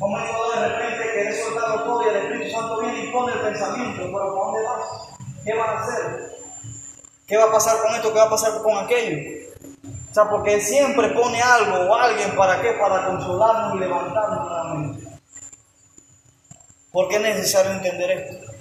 [0.00, 4.02] momento de repente querés soltarlo todo y el Espíritu Santo viene y pone el pensamiento,
[4.02, 5.44] pero ¿para dónde vas?
[5.44, 6.30] ¿Qué van a hacer?
[7.26, 8.12] ¿Qué va a pasar con esto?
[8.12, 9.18] ¿Qué va a pasar con aquello?
[10.10, 12.72] O sea, porque siempre pone algo o alguien para qué?
[12.72, 15.06] Para consolarnos y levantarnos nuevamente.
[16.90, 18.52] ¿Por qué es necesario entender esto?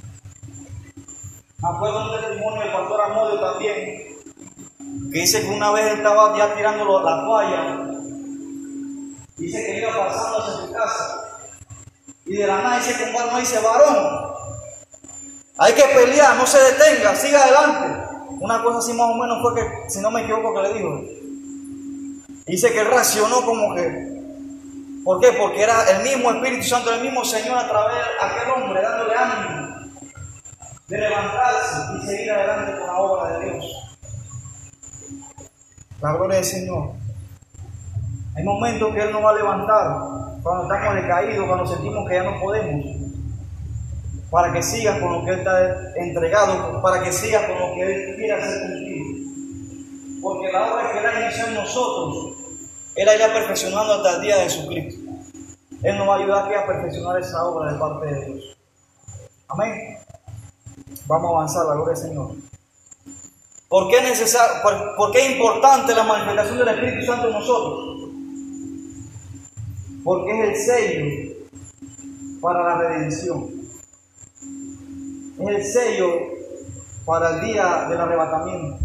[1.64, 3.86] Acuerdo un testimonio del pastor Amodio también,
[5.12, 7.90] que dice que una vez estaba ya tirando la toalla,
[9.36, 11.19] dice que iba pasando hacia su casa
[12.30, 14.34] y de la nada dice que un dice, varón,
[15.58, 18.06] hay que pelear, no se detenga, siga adelante.
[18.40, 21.02] Una cosa así más o menos fue que, si no me equivoco, que le dijo.
[22.46, 24.10] Dice que racionó como que.
[25.04, 25.32] ¿Por qué?
[25.34, 29.16] Porque era el mismo Espíritu Santo, el mismo Señor a través de aquel hombre, dándole
[29.16, 29.70] ánimo
[30.88, 33.66] de levantarse y seguir adelante con la obra de Dios.
[36.00, 36.99] La gloria del Señor.
[38.36, 39.98] Hay momentos que Él nos va a levantar
[40.42, 42.86] cuando estamos decaídos, cuando sentimos que ya no podemos,
[44.30, 47.82] para que sigas con lo que Él está entregado, para que sigas con lo que
[47.82, 49.06] Él quiere hacer contigo.
[50.22, 52.38] Porque la obra que Él ha iniciado en nosotros,
[52.96, 55.10] Él irá perfeccionando hasta el día de Jesucristo.
[55.82, 58.58] Él nos va a ayudar aquí a perfeccionar esa obra de parte de Dios.
[59.48, 59.98] Amén.
[61.08, 62.32] Vamos a avanzar, la gloria del Señor.
[63.70, 64.38] ¿Por qué, es
[64.98, 67.89] por, qué es importante la manifestación del Espíritu Santo en nosotros?
[70.10, 71.36] Porque es el sello
[72.42, 73.48] para la redención.
[75.40, 76.08] Es el sello
[77.06, 78.80] para el día del arrebatamiento.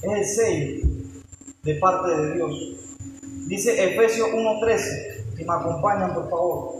[0.00, 0.88] Es el sello
[1.62, 2.54] de parte de Dios.
[3.46, 5.36] Dice Efesios 1.13.
[5.36, 6.75] Si me acompañan, por favor.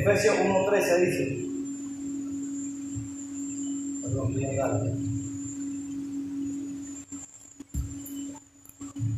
[0.00, 1.46] Efesios 1.13 dice,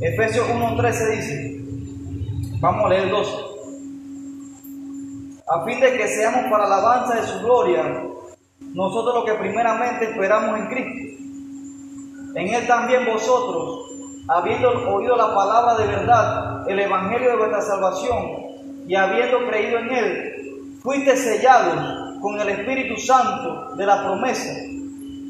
[0.01, 1.61] Efesios 1.13 dice,
[2.59, 3.33] vamos a leer 12,
[5.49, 8.03] a fin de que seamos para la alabanza de su gloria,
[8.75, 11.23] nosotros lo que primeramente esperamos en Cristo.
[12.35, 13.87] En Él también vosotros,
[14.27, 18.43] habiendo oído la palabra de verdad, el Evangelio de vuestra salvación,
[18.89, 20.32] y habiendo creído en Él,
[20.83, 24.53] fuiste sellados con el Espíritu Santo de la promesa,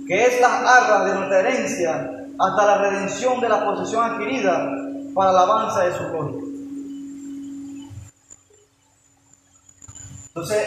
[0.07, 4.70] que es la arra de nuestra herencia hasta la redención de la posesión adquirida
[5.14, 6.42] para la alabanza de su gloria.
[10.28, 10.62] Entonces,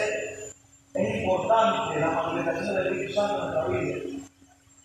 [0.94, 4.24] es importante la manifestación del Espíritu Santo en nuestra vida,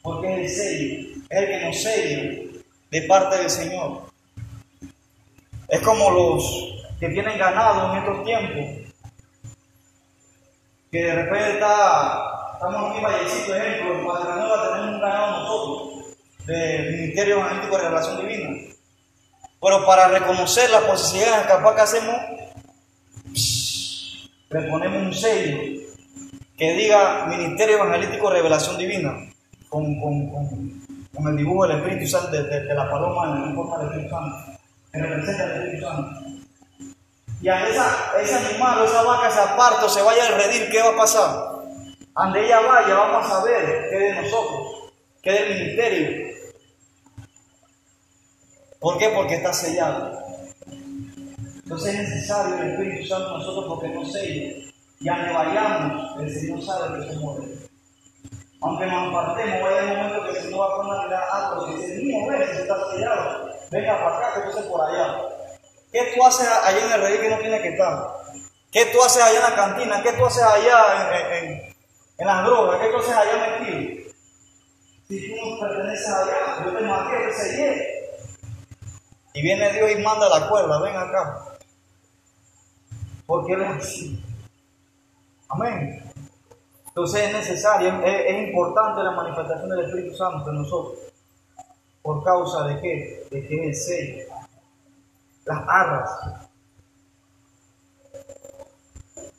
[0.01, 4.01] porque es el sello, es el que nos sella de parte del Señor.
[5.67, 8.80] Es como los que tienen ganado en estos tiempos,
[10.91, 15.39] que de repente está, estamos aquí en Vallecito, ejemplo, en Padre Nueva tenemos un ganado
[15.39, 16.15] nosotros,
[16.45, 18.49] del Ministerio Evangelístico de Relación Divina.
[19.61, 22.15] Pero para reconocer las posibilidades capaz que hacemos,
[24.49, 25.59] le ponemos un sello
[26.57, 29.13] que diga Ministerio Evangelístico Revelación Divina,
[29.69, 33.87] con, con, con, el dibujo del Espíritu Santo, de, de, la paloma en forma del
[33.87, 34.59] Espíritu Santo,
[34.91, 36.40] que representa el Espíritu Santo
[37.41, 40.69] y a esa, ese animal o esa vaca se aparta o se vaya al redil,
[40.69, 41.51] ¿qué va a pasar?
[42.13, 44.91] Ande ella vaya, vamos a saber qué de nosotros,
[45.23, 46.31] qué del ministerio.
[48.79, 49.09] ¿Por qué?
[49.09, 50.19] Porque está sellado.
[50.67, 54.71] Entonces es necesario el Espíritu Santo nosotros porque no sella.
[54.99, 57.57] Y aunque vayamos, el Señor sabe que somos de
[58.61, 62.03] Aunque nos apartemos, vaya un momento que el Señor va a poner algo que dice,
[62.03, 63.49] mío, ve, se está sellado.
[63.71, 65.40] Venga para acá, que yo sé por allá.
[65.91, 68.07] ¿Qué tú haces allá en el rey que no tiene que estar?
[68.71, 70.01] ¿Qué tú haces allá en la cantina?
[70.01, 71.73] ¿Qué tú haces allá en,
[72.17, 72.79] en, las drogas?
[72.79, 74.11] ¿Qué tú haces allá metido?
[75.07, 78.01] Si tú no perteneces allá, yo te maté, te sellé.
[79.33, 81.45] Y viene Dios y manda la cuerda, ven acá.
[83.25, 84.23] Porque Él es así.
[85.49, 86.09] Amén.
[86.87, 90.99] Entonces es necesario, es, es, importante la manifestación del Espíritu Santo en nosotros.
[92.01, 93.27] ¿Por causa de qué?
[93.29, 94.30] De que es el sello
[95.45, 96.09] las arras.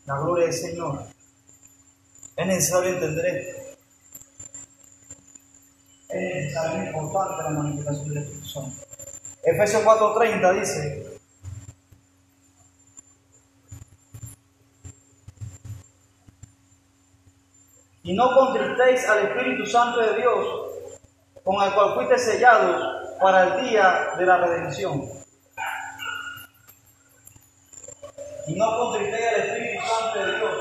[0.06, 1.04] La gloria del Señor.
[2.36, 3.78] Es necesario entender esto.
[6.08, 8.86] Es necesario, es importante la manifestación del Espíritu Santo.
[9.44, 11.20] Efesios 4:30 dice,
[18.04, 20.46] y no contristéis al Espíritu Santo de Dios,
[21.44, 25.22] con el cual fuiste sellados para el día de la redención
[28.41, 30.54] y no contristéis al Espíritu Santo de Dios,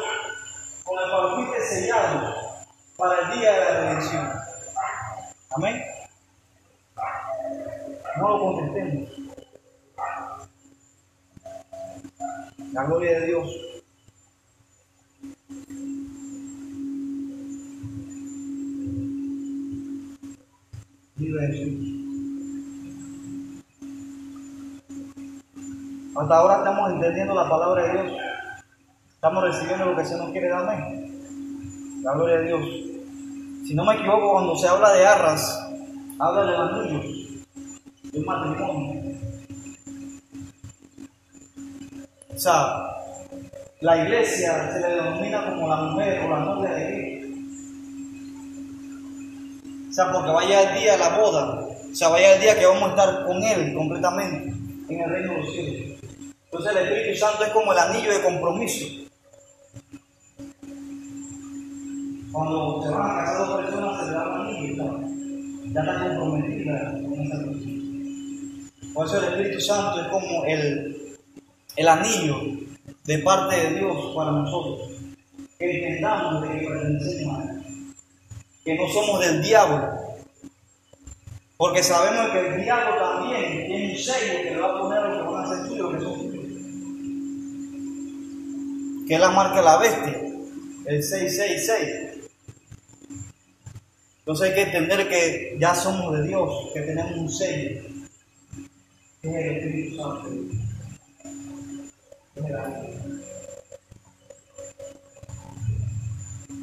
[0.84, 2.36] con el cual fuiste sellado
[2.98, 4.32] para el día de la redención.
[5.52, 5.84] Amén.
[8.18, 9.10] No lo contristemos.
[12.74, 13.50] La gloria de Dios.
[21.16, 22.01] Vive Jesús.
[26.14, 28.22] Hasta ahora estamos entendiendo la palabra de Dios.
[29.14, 30.66] Estamos recibiendo lo que se nos quiere dar.
[32.04, 32.62] La gloria de Dios.
[33.66, 35.70] Si no me equivoco, cuando se habla de arras,
[36.20, 37.06] habla de anillos.
[38.14, 39.02] el matrimonio.
[42.36, 42.92] O sea,
[43.80, 47.28] la iglesia se le denomina como la mujer o la novia de Cristo.
[49.90, 52.66] O sea, porque vaya el día de la boda, o sea, vaya el día que
[52.66, 54.54] vamos a estar con Él completamente
[54.90, 55.91] en el reino de los cielos.
[56.52, 58.86] Entonces el Espíritu Santo es como el anillo de compromiso.
[62.34, 65.00] Cuando se van a casar dos personas, se le da un anillo,
[65.74, 67.82] ya está comprometida con esa persona.
[68.94, 71.18] Por eso el Espíritu Santo es como el,
[71.78, 72.38] el anillo
[73.06, 74.90] de parte de Dios para nosotros.
[75.58, 77.64] Que entendamos de que pertenecemos a Él.
[78.66, 79.90] Que no somos del diablo.
[81.56, 85.08] Porque sabemos que el diablo también tiene un sello que le va a poner a
[85.08, 86.21] los que van a ser que son.
[89.12, 90.22] Que es la marca la bestia,
[90.86, 92.32] el 666.
[94.20, 97.82] Entonces hay que entender que ya somos de Dios, que tenemos un sello,
[99.22, 100.30] es el Espíritu Santo.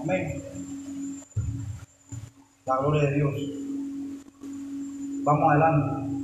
[0.00, 0.42] Amén.
[2.64, 3.34] La gloria de Dios.
[5.22, 6.14] Vamos adelante.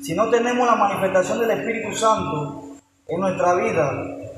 [0.00, 2.69] Si no tenemos la manifestación del Espíritu Santo
[3.10, 3.90] en nuestra vida,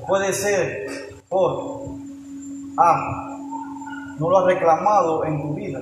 [0.09, 0.87] puede ser
[1.29, 1.83] por
[2.79, 3.29] A.
[4.19, 5.81] No lo has reclamado en tu vida.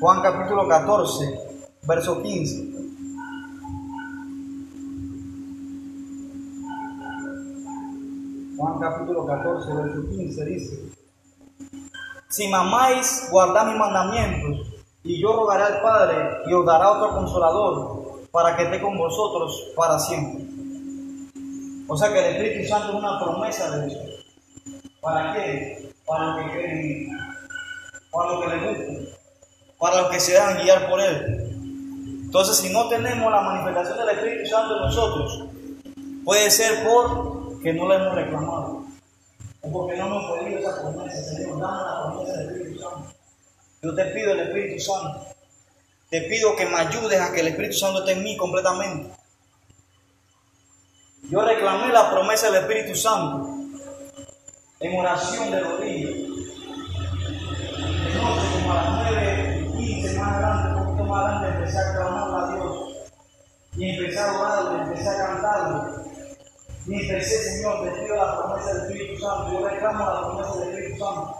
[0.00, 1.40] Juan capítulo 14,
[1.86, 2.76] verso 15.
[8.56, 10.92] Juan capítulo 14, verso 15 dice,
[12.28, 14.72] si mamáis, guardad mis mandamientos,
[15.04, 17.95] y yo rogaré al Padre y os dará otro consolador
[18.36, 20.44] para que esté con vosotros para siempre.
[21.88, 24.26] O sea que el Espíritu Santo es una promesa de Dios.
[25.00, 25.90] ¿Para qué?
[26.04, 27.08] Para los que creen,
[28.12, 29.08] para los que le gustan,
[29.78, 31.48] para los que se dejan guiar por Él.
[32.26, 35.44] Entonces, si no tenemos la manifestación del Espíritu Santo en nosotros,
[36.22, 38.84] puede ser por que no la hemos reclamado,
[39.62, 41.22] o porque no hemos pedido esa promesa.
[41.22, 43.12] Señor, dame la promesa del Espíritu Santo.
[43.80, 45.35] Yo te pido el Espíritu Santo.
[46.08, 49.10] Te pido que me ayudes a que el Espíritu Santo esté en mí completamente.
[51.28, 53.48] Yo reclamé la promesa del Espíritu Santo
[54.78, 56.10] en oración de rodillas.
[58.04, 61.92] De noche, como a las 9, 15 más adelante, un poquito más adelante, empecé a
[61.92, 62.76] clamarle a Dios.
[63.76, 65.92] Y empecé a orarle, empecé a cantarle.
[66.86, 69.52] Y empecé, Señor, te pido la promesa del Espíritu Santo.
[69.52, 71.36] Yo reclamo la promesa del Espíritu Santo.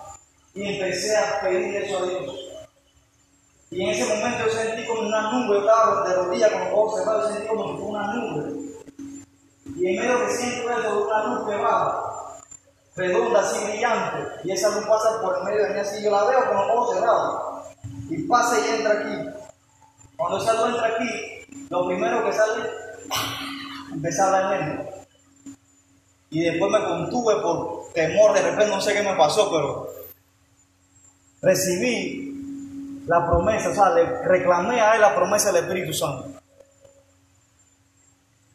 [0.55, 2.46] Y empecé a pedir eso a Dios.
[3.71, 6.73] Y en ese momento yo sentí como una nube, yo estaba de rodillas con los
[6.73, 8.67] ojos cerrados, sentí como una nube.
[9.77, 12.03] Y en medio que siento eso, una luz que baja,
[12.95, 16.25] redonda, así brillante, y esa luz pasa por el medio de mí así, yo la
[16.25, 17.67] veo con los ojos cerrados,
[18.09, 19.47] y pasa y entra aquí.
[20.17, 22.71] Cuando esa luz entra aquí, lo primero que sale,
[23.93, 24.91] empecé a hablar.
[26.31, 29.89] Y después me contuve por temor, de repente no sé qué me pasó, pero
[31.43, 32.26] recibí
[33.07, 36.29] la promesa, o sea, le reclamé a él la promesa del Espíritu Santo.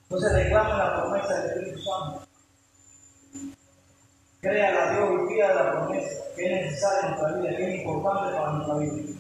[0.04, 2.22] Entonces reclame la promesa del Espíritu Santo.
[4.42, 7.80] Créale a Dios y pida la promesa que es necesaria en nuestra vida, que es
[7.80, 9.14] importante para nuestra vida.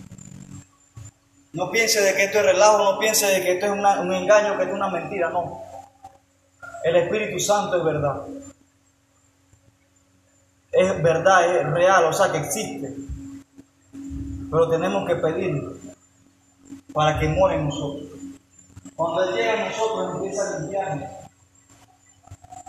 [1.53, 4.57] No piense de que esto es relajo, no piense de que esto es un engaño,
[4.57, 5.61] que esto es una mentira, no.
[6.83, 8.23] El Espíritu Santo es verdad.
[10.71, 13.10] Es verdad, es real, o sea que existe.
[14.51, 15.77] Pero tenemos que pedirlo
[16.93, 18.09] para que muera en nosotros.
[18.97, 21.09] Cuando Él llega a nosotros, empieza a limpiarnos,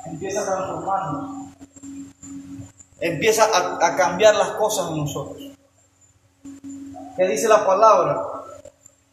[0.07, 1.49] empieza a transformarnos,
[3.01, 3.45] empieza
[3.81, 5.43] a, cambiar las cosas en nosotros.
[7.17, 8.29] ¿Qué dice la palabra?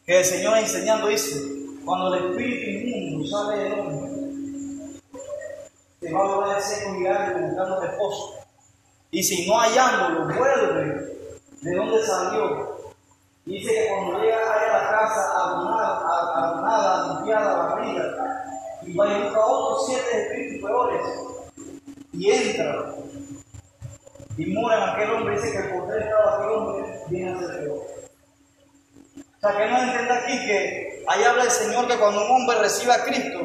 [0.06, 1.42] Que el Señor enseñando dice,
[1.84, 4.10] cuando el espíritu inmundo sale del hombre,
[6.00, 8.36] se va a volver a seco y árido buscando reposo.
[9.10, 11.19] Y si no hallándolo, vuelve
[11.62, 12.80] de donde salió.
[13.46, 18.46] Dice que cuando llega a la casa adornada, limpiada, barrida,
[18.84, 21.02] y va y busca otros siete espíritus peores,
[22.14, 22.94] y entra,
[24.38, 27.60] y mora en aquel hombre, dice que el poder de aquel hombre viene a ser
[27.60, 27.78] peor.
[29.18, 32.60] O sea, que no entienda aquí que ahí habla el Señor que cuando un hombre
[32.60, 33.40] recibe a Cristo,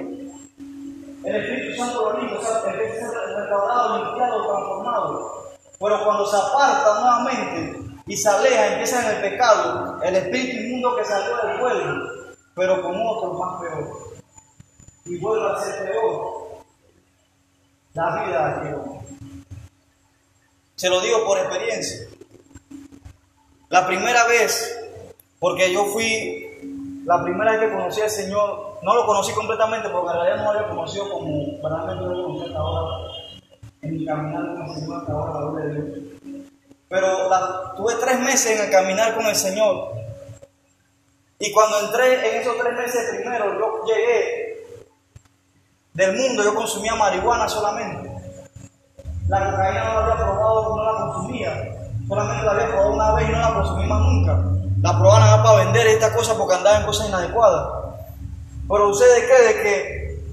[1.24, 5.44] el Espíritu Santo lo limpia, o sea, empieza a ser restaurado, limpiado, transformado.
[5.78, 10.96] Pero cuando se aparta nuevamente y se aleja, empieza en el pecado, el espíritu inmundo
[10.96, 14.14] que salió del vuelve, pero con otro más peor.
[15.07, 16.44] Y vuelve a ser peor
[17.94, 19.07] la vida de aquel hombre.
[20.76, 22.09] Se lo digo por experiencia.
[23.68, 24.80] La primera vez
[25.44, 30.11] Porque yo fui la primera vez que conocí al Señor, no lo conocí completamente porque
[30.11, 33.12] en realidad no lo había conocido como verdaderamente lo conocí hasta ahora,
[33.82, 36.13] en mi caminar con el Señor hasta ahora, la gloria de Dios.
[36.89, 39.93] Pero tuve tres meses en el caminar con el Señor.
[41.39, 44.66] Y cuando entré en esos tres meses primero, yo llegué
[45.93, 48.11] del mundo, yo consumía marihuana solamente.
[49.28, 51.53] La cocaína no la había probado, no la consumía.
[52.07, 54.39] Solamente la había probado una vez y no la consumí más nunca.
[54.82, 57.85] La probaban para vender esta cosa porque andaba en cosas inadecuadas.
[58.68, 60.24] Pero ustedes creen que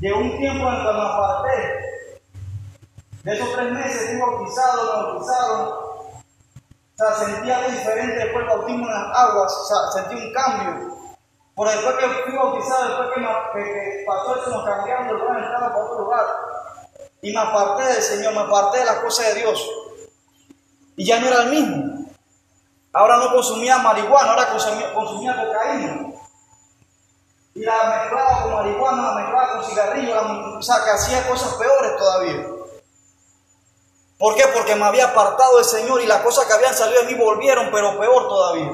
[0.00, 1.91] llegó un tiempo en que me aparté
[3.22, 5.68] de esos tres meses fui bautizado, me bautizaron.
[5.68, 10.32] O sea, sentí algo diferente después del bautismo en las aguas, o sea, sentí un
[10.32, 10.96] cambio.
[11.54, 15.68] Pero después que fui bautizado, después que, me, pasó eso, nos cambiaron de lugar, entraba
[15.68, 16.26] para otro lugar.
[17.22, 19.70] Y me aparté del Señor, me aparté de las cosas de Dios.
[20.96, 22.06] Y ya no era el mismo.
[22.92, 26.12] Ahora no consumía marihuana, ahora consumía, consumía cocaína.
[27.54, 30.14] Y la mezclaba con marihuana, la mezclaba con cigarrillo,
[30.58, 32.51] o sea, que hacía cosas peores todavía.
[34.22, 34.44] ¿Por qué?
[34.54, 37.72] Porque me había apartado del Señor y las cosas que habían salido de mí volvieron,
[37.72, 38.70] pero peor todavía.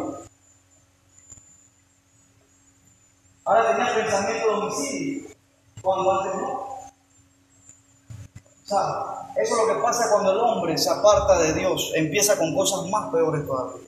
[3.46, 5.30] Ahora tenía pensamiento de homicidio,
[5.80, 6.52] cuando antes no.
[6.52, 6.90] O
[8.62, 12.54] sea, eso es lo que pasa cuando el hombre se aparta de Dios, empieza con
[12.54, 13.86] cosas más peores todavía.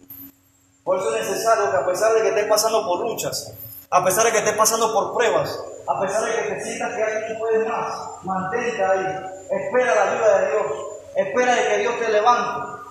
[0.83, 3.53] Por eso es necesario que a pesar de que estés pasando por luchas,
[3.91, 7.03] a pesar de que estés pasando por pruebas, a pesar de que te sientas que
[7.03, 9.05] alguien puede más, mantente ahí,
[9.51, 12.83] espera la ayuda de Dios, Espera de que Dios te levante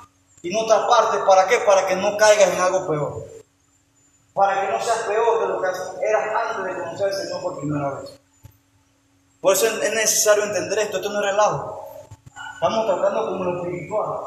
[0.41, 1.21] y no te apartes.
[1.21, 1.59] ¿Para qué?
[1.59, 3.23] Para que no caigas en algo peor.
[4.33, 7.59] Para que no seas peor de lo que eras antes de conocer al Señor por
[7.59, 8.19] primera vez.
[9.41, 10.97] Por eso es necesario entender esto.
[10.97, 11.85] Esto no es relajo.
[12.55, 14.19] Estamos tratando como lo espiritual.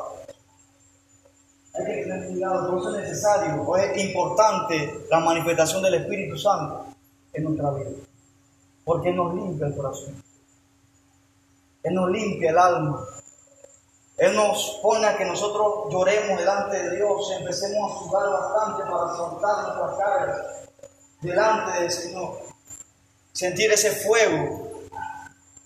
[1.75, 2.71] Hay que tener cuidado.
[2.71, 6.87] Por eso es necesario, es importante la manifestación del Espíritu Santo
[7.33, 7.91] en nuestra vida.
[8.85, 10.23] Porque nos limpia el corazón.
[11.83, 13.05] Él nos limpia el alma.
[14.23, 19.17] Él nos pone a que nosotros lloremos delante de Dios, empecemos a sudar bastante para
[19.17, 20.47] soltar nuestras cargas
[21.21, 22.39] delante del Señor.
[23.33, 24.79] Sentir ese fuego,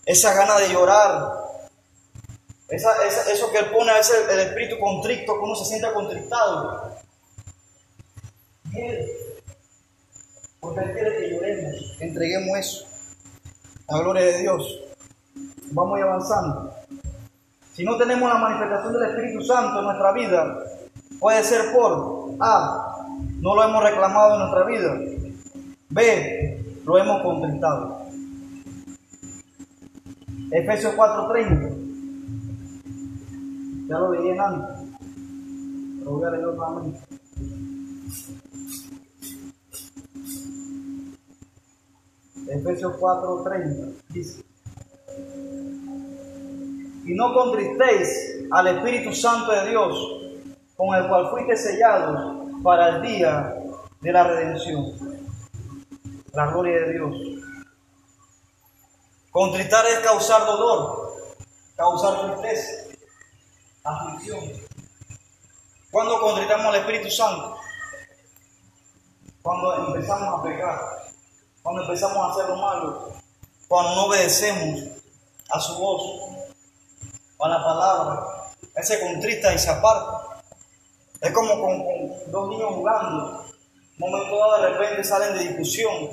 [0.07, 1.35] esa gana de llorar,
[2.71, 6.97] eso que Él pone a veces el espíritu contrito, que uno se siente contristado.
[8.75, 9.07] Él,
[10.61, 12.87] porque Él quiere que lloremos, entreguemos eso.
[13.87, 14.81] La gloria de Dios.
[15.73, 16.76] Vamos avanzando.
[17.77, 20.65] Si no tenemos la manifestación del Espíritu Santo en nuestra vida,
[21.21, 22.97] puede ser por A,
[23.39, 24.99] no lo hemos reclamado en nuestra vida.
[25.91, 28.01] B, lo hemos contentado.
[30.51, 31.71] Efesios 4:30.
[33.89, 34.77] Ya lo leí antes.
[36.03, 36.47] Lo voy a leer.
[42.49, 44.46] Efesios 4:30 dice
[47.07, 49.97] y no contristéis al Espíritu Santo de Dios,
[50.77, 53.55] con el cual fuiste sellados para el día
[54.01, 54.93] de la redención.
[56.33, 57.17] La gloria de Dios.
[59.31, 61.13] Contristar es causar dolor,
[61.77, 62.89] causar tristeza,
[63.85, 64.41] aflicción.
[65.91, 67.57] Cuando contritamos al Espíritu Santo?
[69.43, 70.81] Cuando empezamos a pecar,
[71.63, 73.13] cuando empezamos a hacer lo malo,
[73.69, 74.81] cuando no obedecemos
[75.51, 76.26] a su voz,
[77.49, 78.27] la palabra.
[78.75, 80.41] Él se contrista y se aparta.
[81.21, 83.45] Es como con, dos niños jugando.
[83.99, 86.11] Un momento dado de repente salen de discusión.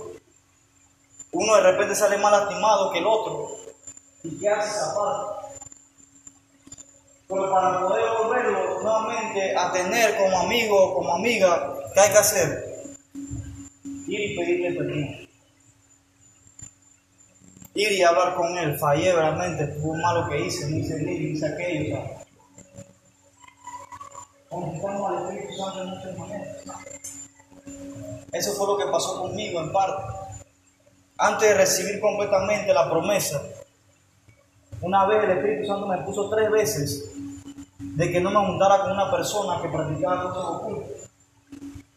[1.32, 3.50] Uno de repente sale más lastimado que el otro.
[4.24, 4.72] ¿Y qué hace?
[4.72, 5.50] Se aparta.
[7.28, 12.18] Pero para poder volverlo nuevamente a tener como amigo o como amiga, ¿qué hay que
[12.18, 12.86] hacer?
[14.08, 15.23] Ir y pedirle perdón
[17.76, 21.48] ir y hablar con él, fallé realmente, fue malo que hice, no hice ni hice
[21.48, 21.98] aquello.
[24.50, 26.58] Conquistamos al Espíritu Santo en muchas maneras.
[28.32, 30.04] Eso fue lo que pasó conmigo en parte.
[31.18, 33.42] Antes de recibir completamente la promesa,
[34.82, 37.12] una vez el Espíritu Santo me puso tres veces
[37.80, 41.10] de que no me juntara con una persona que practicaba cosas ocultas.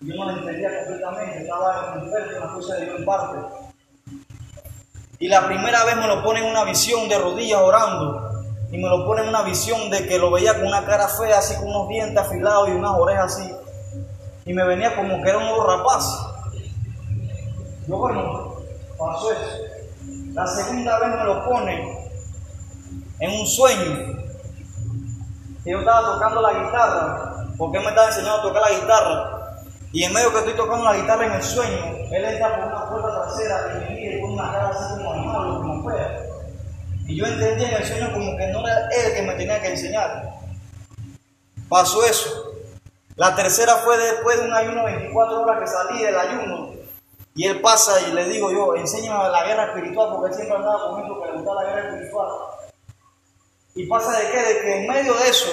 [0.01, 3.66] Yo no la entendía completamente, estaba en en la cosa de Dios en parte.
[5.19, 8.45] Y la primera vez me lo pone en una visión de rodillas orando.
[8.71, 11.39] Y me lo pone en una visión de que lo veía con una cara fea,
[11.39, 13.51] así con unos dientes afilados y unas orejas así.
[14.45, 16.05] Y me venía como que era un rapaz.
[17.87, 18.57] Yo, bueno,
[18.99, 19.77] pasó eso.
[20.35, 22.11] La segunda vez me lo pone
[23.21, 24.17] en un sueño.
[25.65, 29.37] Y yo estaba tocando la guitarra, porque él me estaba enseñando a tocar la guitarra.
[29.93, 32.89] Y en medio que estoy tocando la guitarra en el sueño, él entra por una
[32.89, 36.23] puerta trasera y me mira con una cara así como malo, como fea.
[37.07, 39.69] Y yo entendí en el sueño como que no era él que me tenía que
[39.69, 40.29] enseñar.
[41.69, 42.53] Pasó eso.
[43.17, 46.75] La tercera fue después de un ayuno 24 horas que salí del ayuno.
[47.35, 51.21] Y él pasa y le digo yo, enséñame la guerra espiritual, porque siempre andaba conmigo
[51.21, 52.29] que le gustaba la guerra espiritual.
[53.75, 55.51] Y pasa de qué, de que en medio de eso,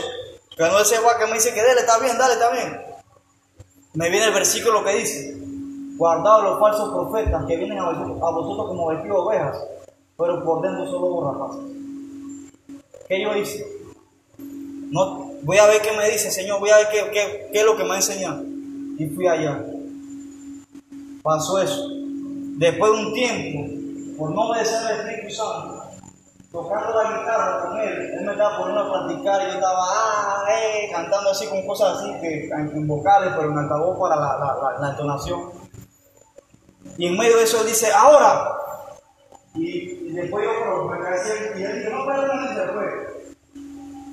[0.56, 2.82] que no ese que me dice que dale, está bien, dale, está bien.
[3.94, 5.36] Me viene el versículo que dice,
[5.98, 9.58] guardados los falsos profetas que vienen a vosotros como vestidos de ovejas,
[10.18, 11.64] pero por dentro son lobos rapaces.
[13.08, 13.66] ¿Qué yo hice?
[14.38, 17.66] No, voy a ver qué me dice, Señor, voy a ver qué, qué, qué es
[17.66, 18.44] lo que me ha enseñado.
[18.98, 19.64] Y fui allá.
[21.24, 21.90] Pasó eso.
[22.58, 25.84] Después de un tiempo, por no obedecer al Espíritu Santo,
[26.52, 30.46] tocando la guitarra con él, él me estaba poniendo a practicar y yo estaba ah,
[30.52, 34.80] eh, cantando así con cosas así que en, vocales, pero me acabó para la, la,
[34.80, 35.50] la, entonación.
[36.98, 38.50] Y en medio de eso él dice, ahora.
[39.56, 43.24] Y, después yo me caí y él dice, no, pero no se fue.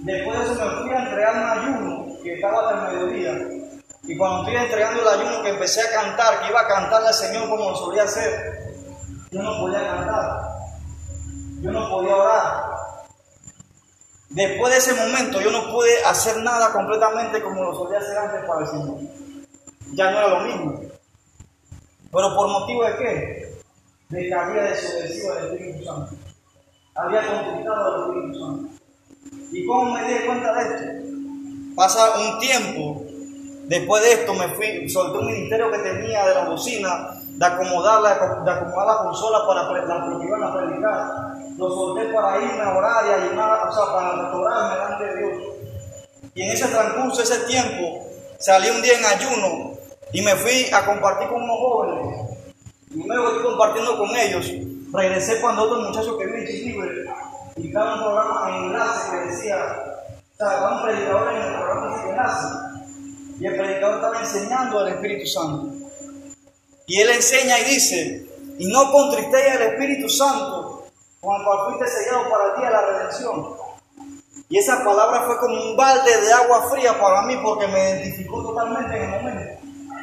[0.02, 3.60] Después de eso me fui a entregar un ayuno que estaba hasta el mediodía.
[4.04, 7.14] Y cuando estoy entregando el ayuno que empecé a cantar, que iba a cantarle al
[7.14, 8.74] Señor como lo solía hacer,
[9.30, 10.50] yo no podía cantar.
[11.60, 12.64] Yo no podía orar.
[14.30, 18.44] Después de ese momento yo no pude hacer nada completamente como lo solía hacer antes
[18.46, 18.98] para el Señor.
[19.92, 20.80] Ya no era lo mismo.
[22.12, 23.49] Pero por motivo de qué?
[24.10, 26.14] De que había desobedecido al Espíritu Santo.
[26.94, 28.68] Había conquistado al Espíritu Santo.
[29.52, 31.74] ¿Y cómo me di cuenta de esto?
[31.74, 33.02] Pasa un tiempo.
[33.66, 38.02] Después de esto me fui, solté un ministerio que tenía de la bocina, de acomodar
[38.02, 41.30] la, de acomodar la consola para la iban a predicar
[41.60, 45.16] lo solté para irme a orar y a llenar, o sea, para restaurarme delante de
[45.18, 45.42] Dios.
[46.34, 48.06] Y en ese transcurso, ese tiempo,
[48.38, 49.72] salí un día en ayuno
[50.12, 52.29] y me fui a compartir con unos jóvenes.
[52.90, 54.50] Y luego estoy compartiendo con ellos,
[54.92, 57.04] regresé cuando otro muchacho que vive en Chiquibre
[57.56, 59.56] y estaba un programa en enlace que decía,
[60.32, 62.46] estaba un predicador en el programa de enlace.
[63.38, 65.72] Y el predicador estaba enseñando al Espíritu Santo.
[66.86, 68.26] Y él enseña y dice,
[68.58, 70.84] y no contristéis al Espíritu Santo,
[71.20, 73.54] con el cual fuiste sellado para día de la redención.
[74.48, 78.42] Y esa palabra fue como un balde de agua fría para mí porque me identificó
[78.42, 79.60] totalmente en el momento.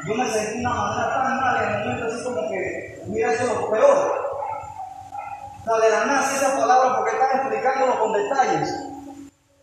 [0.07, 3.45] Yo me sentí una manera tan mal en el momento, así como que hubiera hecho
[3.45, 4.27] lo peor.
[5.59, 8.73] O sea, de la nada esa palabra porque están explicándolo con detalles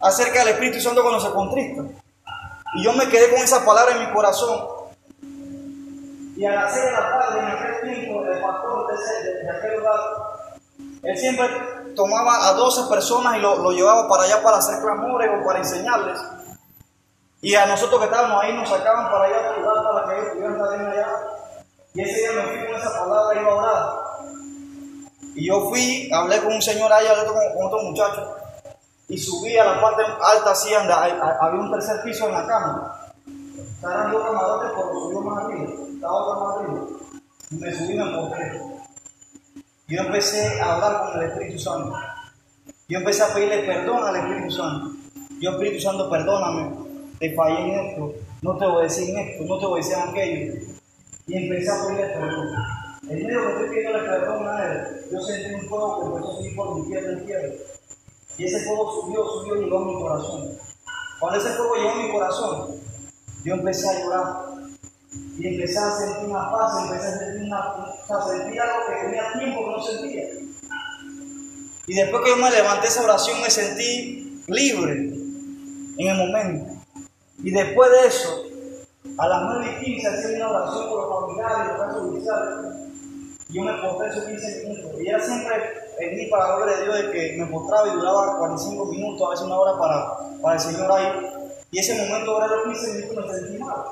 [0.05, 1.82] acerca del Espíritu Santo cuando se contrista.
[2.74, 4.68] Y yo me quedé con esa palabra en mi corazón.
[6.36, 9.78] Y a las seis de la tarde, en aquel tiempo, el pastor de, de, aquel
[9.78, 10.00] lugar
[11.05, 11.46] él siempre
[11.94, 16.18] tomaba a 12 personas y lo, llevaba para allá para hacer clamores o para enseñarles.
[17.42, 20.32] Y a nosotros que estábamos ahí nos sacaban para allá a lugar para que ellos
[20.32, 21.09] pudieran estar allá.
[21.92, 24.05] Y ese día me fui con esa palabra y iba a orar.
[25.34, 28.34] Y yo fui, hablé con un señor ahí, hablé con, con otro muchacho.
[29.09, 33.00] Y subí a la parte alta así, donde había un tercer piso en la cama.
[33.74, 35.70] Estaban dos camarotes, pero subió más arriba.
[35.94, 36.86] Estaba otro más arriba.
[37.50, 38.62] Y me subí y me encontré.
[39.86, 41.92] Yo empecé a hablar con el Espíritu Santo.
[42.88, 44.90] Yo empecé a pedirle perdón al Espíritu Santo.
[45.40, 46.70] Yo, Espíritu Santo, perdóname,
[47.18, 50.55] te fallé en esto, no te decir en esto, no te decir en aquello.
[51.26, 52.48] Y empecé a pedirle perdón.
[53.11, 56.36] En medio que estoy pidiéndole perdón a él, yo sentí un fuego que empezó a
[56.36, 57.48] subir por mi en tierra.
[58.37, 60.59] Y ese fuego subió, subió llegó a mi corazón.
[61.20, 62.80] Cuando ese fuego llegó a mi corazón,
[63.45, 64.55] yo empecé a llorar
[65.39, 69.64] y empecé a sentir una paz, empecé a sentir, una, sentir algo que tenía tiempo
[69.64, 70.24] que no sentía.
[71.87, 76.72] Y después que yo me levanté esa oración me sentí libre en el momento.
[77.43, 78.45] Y después de eso,
[79.18, 82.51] a las 9 y 15 hacía una oración por los familiares los casos judiciales.
[83.51, 85.01] Y yo me postré esos 15 minutos.
[85.01, 88.84] Y era siempre en la gloria de Dios de que me postraba y duraba 45
[88.86, 91.09] minutos, a veces una hora para, para el Señor ahí.
[91.70, 93.84] Y ese momento, ahora los 15 minutos, me sentí mal.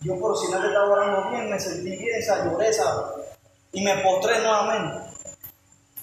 [0.00, 3.14] Yo por si nadie estaba orando bien, me sentí bien, esa lloreza
[3.72, 5.10] y me postré nuevamente.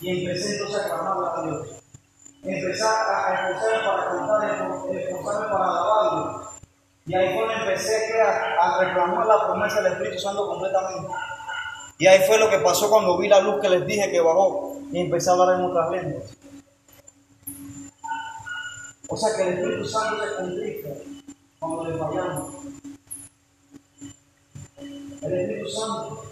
[0.02, 1.68] Y empecé entonces a clamar a Dios.
[2.44, 6.46] Empecé a esforzarme para cantar, esforzarme para alabarlo.
[7.08, 11.14] Y ahí fue donde empecé a, reclamar la promesa del Espíritu Santo completamente.
[11.98, 14.80] Y ahí fue lo que pasó cuando vi la luz que les dije que bajó
[14.92, 16.24] y empecé a hablar en otras lenguas.
[19.08, 20.90] O sea que el Espíritu Santo se contrista
[21.60, 22.54] cuando le fallamos.
[25.22, 26.24] El Espíritu Santo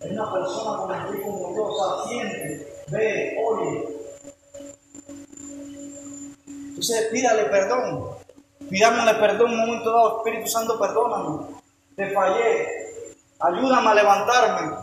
[0.00, 3.88] es una persona con el Espíritu como Dios, siente, ve, oye.
[6.46, 8.10] Entonces pídale perdón.
[8.68, 11.46] Pidámosle perdón un momento dado, Espíritu Santo, perdóname.
[11.94, 12.85] te fallé,
[13.40, 14.76] ayúdame a levantarme.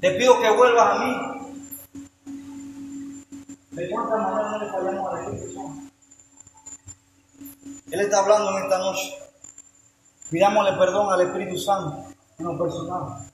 [0.00, 1.16] Te pido que vuelvas a mí.
[3.72, 5.82] ¿De cuántas maneras no le fallamos al Espíritu Santo?
[7.90, 9.14] Él está hablando en esta noche.
[10.30, 12.04] Pidámosle perdón al Espíritu Santo
[12.38, 13.30] en lo personal.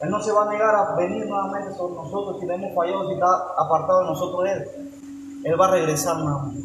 [0.00, 3.06] Él no se va a negar a venir nuevamente sobre nosotros si le hemos fallado,
[3.06, 3.26] si está
[3.56, 5.42] apartado de nosotros Él.
[5.44, 6.62] Él va a regresar nuevamente.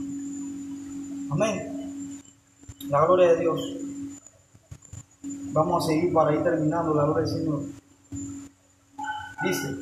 [1.32, 2.22] Amén.
[2.89, 3.87] La gloria de Dios.
[5.54, 7.60] Vamos a seguir para ir terminando la gloria del Señor.
[9.43, 9.76] Dice,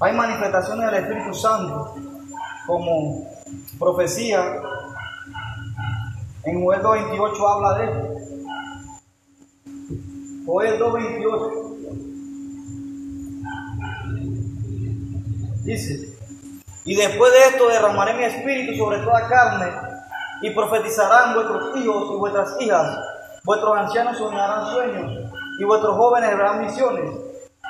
[0.00, 1.94] hay manifestaciones del Espíritu Santo
[2.66, 3.26] como
[3.78, 4.60] profecía.
[6.44, 8.14] En Joel 2.28 habla de esto.
[10.46, 11.64] Joel 2.28
[15.64, 16.18] dice,
[16.84, 19.72] y después de esto derramaré mi espíritu sobre toda carne
[20.42, 22.98] y profetizarán vuestros hijos y vuestras hijas,
[23.44, 27.10] vuestros ancianos soñarán sueños y vuestros jóvenes verán misiones.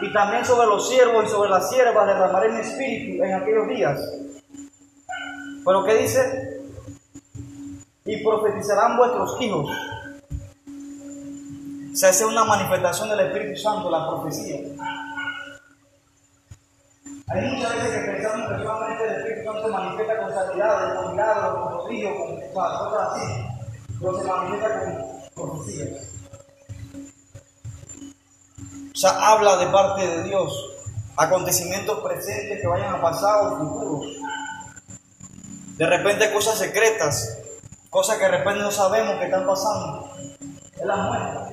[0.00, 4.00] Y también sobre los siervos y sobre las siervas derramaré mi espíritu en aquellos días.
[5.64, 6.60] Pero ¿qué dice?
[8.04, 9.70] Y profetizarán vuestros hijos.
[11.94, 14.56] Se hace una manifestación del Espíritu Santo, la profecía.
[17.28, 21.10] Hay muchas veces que pensamos que solamente el Espíritu Santo se manifiesta con sanidades, con
[21.12, 23.46] milagros, con prodigios, con cosas así,
[24.00, 25.64] pero se manifiesta con O
[28.94, 30.52] sea, habla de parte de Dios,
[31.16, 34.06] acontecimientos presentes que vayan a pasar o futuros.
[35.76, 37.38] De repente cosas secretas,
[37.90, 40.10] cosas que de repente no sabemos que están pasando.
[40.80, 41.50] Él las muestra.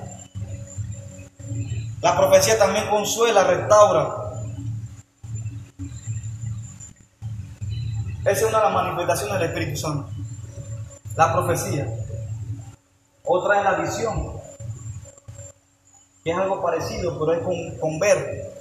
[2.00, 4.22] La profecía también consuela, restaura.
[8.20, 10.08] Esa es una de las manifestaciones del Espíritu Santo.
[11.16, 12.01] La profecía.
[13.24, 14.32] Otra es la visión.
[16.24, 18.52] Que es algo parecido, pero es con, con ver.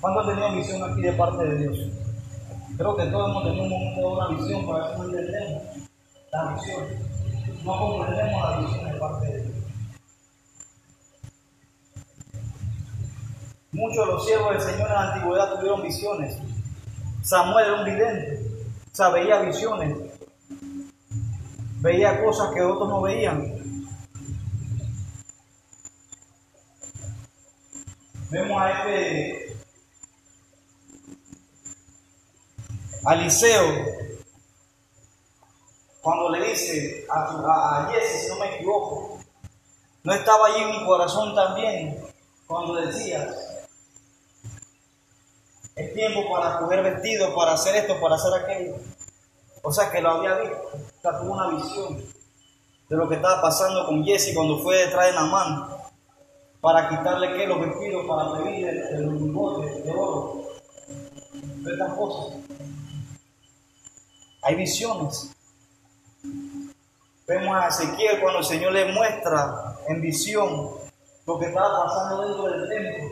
[0.00, 1.78] ¿Cuándo han tenido visión aquí de parte de Dios?
[2.76, 5.62] Creo que todos hemos tenido un momento una visión, para eso no entendemos
[6.32, 6.86] la visión.
[7.64, 9.56] No comprendemos la visión de parte de Dios.
[13.72, 16.38] Muchos de los siervos del Señor en la antigüedad tuvieron visiones.
[17.22, 19.96] Samuel era un vidente, o sea, veía visiones,
[21.80, 23.86] veía cosas que otros no veían.
[28.30, 29.56] Vemos a este
[33.12, 34.00] Eliseo
[36.00, 39.18] cuando le dice a, a, Jesse, si no me equivoco,
[40.02, 41.98] no estaba allí en mi corazón también
[42.46, 43.36] cuando decías,
[45.76, 48.76] es tiempo para coger vestido, para hacer esto, para hacer aquello.
[49.62, 51.96] O sea que lo había visto, o sea, tuvo una visión
[52.88, 55.68] de lo que estaba pasando con Jesse cuando fue detrás de Namán
[56.60, 60.42] para quitarle que los vestidos, para pedirle el lingote de oro,
[61.70, 62.36] estas cosas.
[64.42, 65.30] Hay visiones.
[67.26, 70.70] Vemos a Ezequiel cuando el Señor le muestra en visión
[71.26, 73.10] lo que estaba pasando dentro del templo,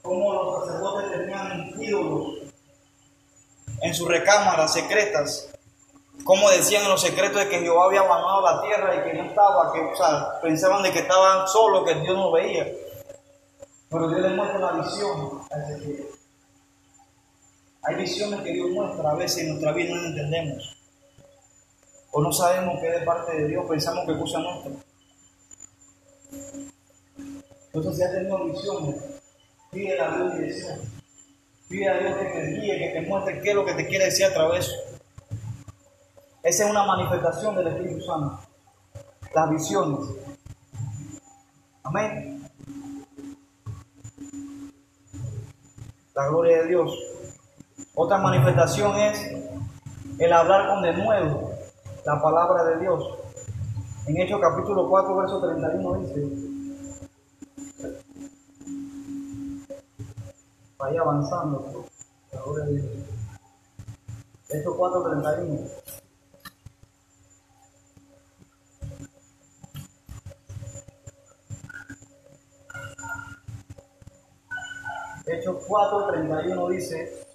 [0.00, 2.38] cómo los sacerdotes tenían ídolos
[3.82, 5.51] en sus recámaras secretas,
[6.24, 9.24] como decían en los secretos de que Jehová había abandonado la tierra y que no
[9.24, 12.66] estaba, que o sea, pensaban de que estaban solos, que Dios no veía.
[13.90, 16.06] Pero Dios le muestra la visión a Ezequiel.
[17.82, 20.76] Hay visiones que Dios muestra a veces en nuestra vida no entendemos.
[22.12, 24.72] O no sabemos que es de parte de Dios, pensamos que es cosa nuestra.
[27.66, 28.96] Entonces, si has tenido visiones,
[29.70, 30.80] pide a Dios dirección.
[31.68, 34.04] Pide a Dios que te guíe, que te muestre qué es lo que te quiere
[34.04, 34.70] decir a través.
[36.42, 38.40] Esa es una manifestación del Espíritu Santo.
[39.32, 40.08] Las visiones.
[41.84, 42.50] Amén.
[46.14, 46.92] La gloria de Dios.
[47.94, 49.32] Otra manifestación es
[50.18, 51.52] el hablar con de nuevo
[52.04, 53.04] la palabra de Dios.
[54.08, 56.28] En Hechos capítulo 4, verso 31 dice,
[60.76, 61.86] vaya avanzando,
[62.32, 62.86] la gloria de Dios.
[64.50, 66.01] Hechos 4, 31.
[75.26, 77.26] Hechos 4, 31 dice,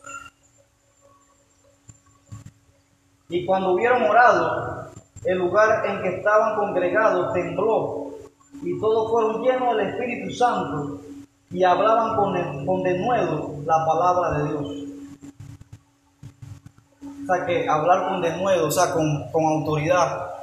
[3.30, 4.92] y cuando hubieron orado,
[5.24, 8.14] el lugar en que estaban congregados tembló,
[8.62, 11.02] y todos fueron llenos del Espíritu Santo,
[11.50, 14.66] y hablaban con, con denuedo la palabra de Dios.
[17.24, 20.37] o sea, que hablar con denuedo, o sea, con, con autoridad.